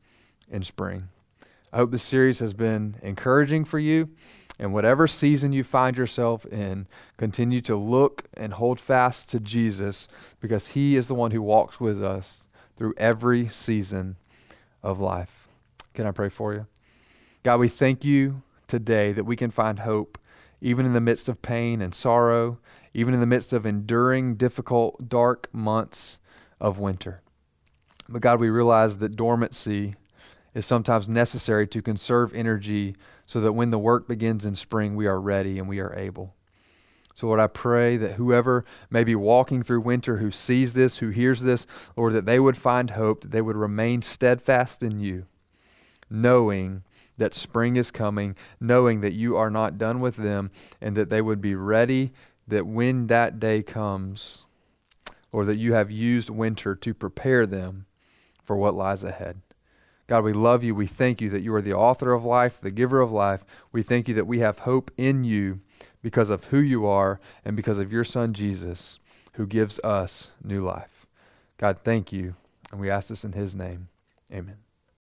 in 0.51 0.63
spring? 0.63 1.09
I 1.71 1.79
hope 1.79 1.91
this 1.91 2.03
series 2.05 2.39
has 2.39 2.55
been 2.55 2.95
encouraging 3.03 3.65
for 3.65 3.79
you. 3.79 4.09
And 4.59 4.73
whatever 4.73 5.09
season 5.09 5.53
you 5.53 5.65
find 5.65 5.97
yourself 5.97 6.47
in, 6.47 6.87
continue 7.17 7.61
to 7.63 7.77
look 7.77 8.25
and 8.35 8.53
hold 8.53 8.79
fast 8.79 9.29
to 9.31 9.41
Jesus 9.41 10.07
because 10.41 10.69
he 10.69 10.97
is 10.97 11.09
the 11.09 11.15
one 11.15 11.33
who 11.33 11.43
walks 11.43 11.81
with 11.81 12.03
us 12.03 12.43
through 12.77 12.95
every 12.97 13.49
season 13.49 14.17
of 14.83 15.01
life. 15.01 15.49
Can 15.93 16.07
I 16.07 16.13
pray 16.13 16.29
for 16.29 16.55
you? 16.55 16.67
God, 17.43 17.61
we 17.61 17.69
thank 17.69 18.05
you 18.05 18.43
today 18.69 19.13
that 19.13 19.25
we 19.25 19.37
can 19.37 19.51
find 19.51 19.81
hope 19.81 20.19
even 20.61 20.87
in 20.87 20.93
the 20.95 21.01
midst 21.01 21.29
of 21.29 21.43
pain 21.43 21.83
and 21.83 21.95
sorrow, 21.95 22.59
even 22.95 23.13
in 23.13 23.21
the 23.21 23.27
midst 23.27 23.53
of 23.53 23.67
enduring 23.67 24.37
difficult, 24.37 25.09
dark 25.09 25.49
months 25.53 26.19
of 26.61 26.79
winter. 26.79 27.21
But 28.09 28.23
God, 28.23 28.41
we 28.41 28.49
realize 28.49 28.99
that 28.99 29.17
dormancy 29.17 29.95
is 30.55 30.65
sometimes 30.65 31.09
necessary 31.09 31.67
to 31.67 31.83
conserve 31.83 32.35
energy 32.35 32.97
so 33.27 33.41
that 33.41 33.53
when 33.53 33.71
the 33.71 33.79
work 33.79 34.07
begins 34.07 34.45
in 34.45 34.55
spring, 34.55 34.97
we 34.97 35.07
are 35.07 35.21
ready 35.21 35.59
and 35.59 35.69
we 35.69 35.81
are 35.81 35.95
able. 35.95 36.35
So, 37.15 37.29
Lord, 37.29 37.39
I 37.39 37.47
pray 37.47 37.97
that 37.97 38.15
whoever 38.15 38.65
may 38.91 39.05
be 39.05 39.15
walking 39.15 39.63
through 39.63 39.83
winter 39.83 40.17
who 40.17 40.33
sees 40.33 40.73
this, 40.73 40.99
who 40.99 41.11
hears 41.11 41.43
this, 41.43 41.67
Lord, 41.97 42.13
that 42.15 42.27
they 42.27 42.41
would 42.41 42.57
find 42.57 42.91
hope, 42.91 43.23
that 43.23 43.31
they 43.31 43.41
would 43.41 43.57
remain 43.57 44.03
steadfast 44.03 44.83
in 44.83 44.99
you, 44.99 45.27
knowing 46.11 46.83
that 47.17 47.33
spring 47.33 47.77
is 47.77 47.93
coming, 47.93 48.35
knowing 48.61 49.01
that 49.01 49.13
you 49.13 49.37
are 49.37 49.51
not 49.51 49.79
done 49.79 50.01
with 50.01 50.17
them, 50.17 50.51
and 50.81 50.97
that 50.97 51.09
they 51.09 51.23
would 51.23 51.41
be 51.41 51.55
ready 51.55 52.13
that 52.49 52.67
when 52.67 53.07
that 53.07 53.39
day 53.39 53.63
comes, 53.63 54.39
or 55.31 55.45
that 55.45 55.57
you 55.57 55.73
have 55.73 55.91
used 55.91 56.31
winter 56.31 56.75
to 56.75 56.93
prepare 56.93 57.47
them 57.47 57.87
for 58.43 58.57
what 58.57 58.75
lies 58.75 59.05
ahead. 59.05 59.41
God, 60.07 60.25
we 60.25 60.33
love 60.33 60.63
you. 60.63 60.75
We 60.75 60.87
thank 60.87 61.21
you 61.21 61.31
that 61.31 61.43
you 61.43 61.55
are 61.55 61.63
the 61.63 61.73
author 61.73 62.13
of 62.13 62.25
life, 62.25 62.61
the 62.61 62.71
giver 62.71 63.01
of 63.01 63.11
life. 63.11 63.45
We 63.73 63.83
thank 63.83 64.09
you 64.09 64.15
that 64.15 64.27
we 64.27 64.41
have 64.41 64.61
hope 64.61 64.91
in 64.97 65.25
you 65.25 65.61
because 66.03 66.29
of 66.29 66.45
who 66.45 66.59
you 66.59 66.85
are 66.87 67.21
and 67.45 67.57
because 67.57 67.79
of 67.79 67.93
your 67.93 68.05
Son, 68.05 68.35
Jesus, 68.35 68.99
who 69.35 69.47
gives 69.47 69.79
us 69.81 70.31
new 70.43 70.63
life. 70.63 71.07
God, 71.57 71.79
thank 71.85 72.13
you. 72.13 72.35
And 72.71 72.81
we 72.81 72.91
ask 72.91 73.09
this 73.09 73.25
in 73.25 73.33
his 73.33 73.55
name. 73.55 73.89
Amen. 74.31 74.64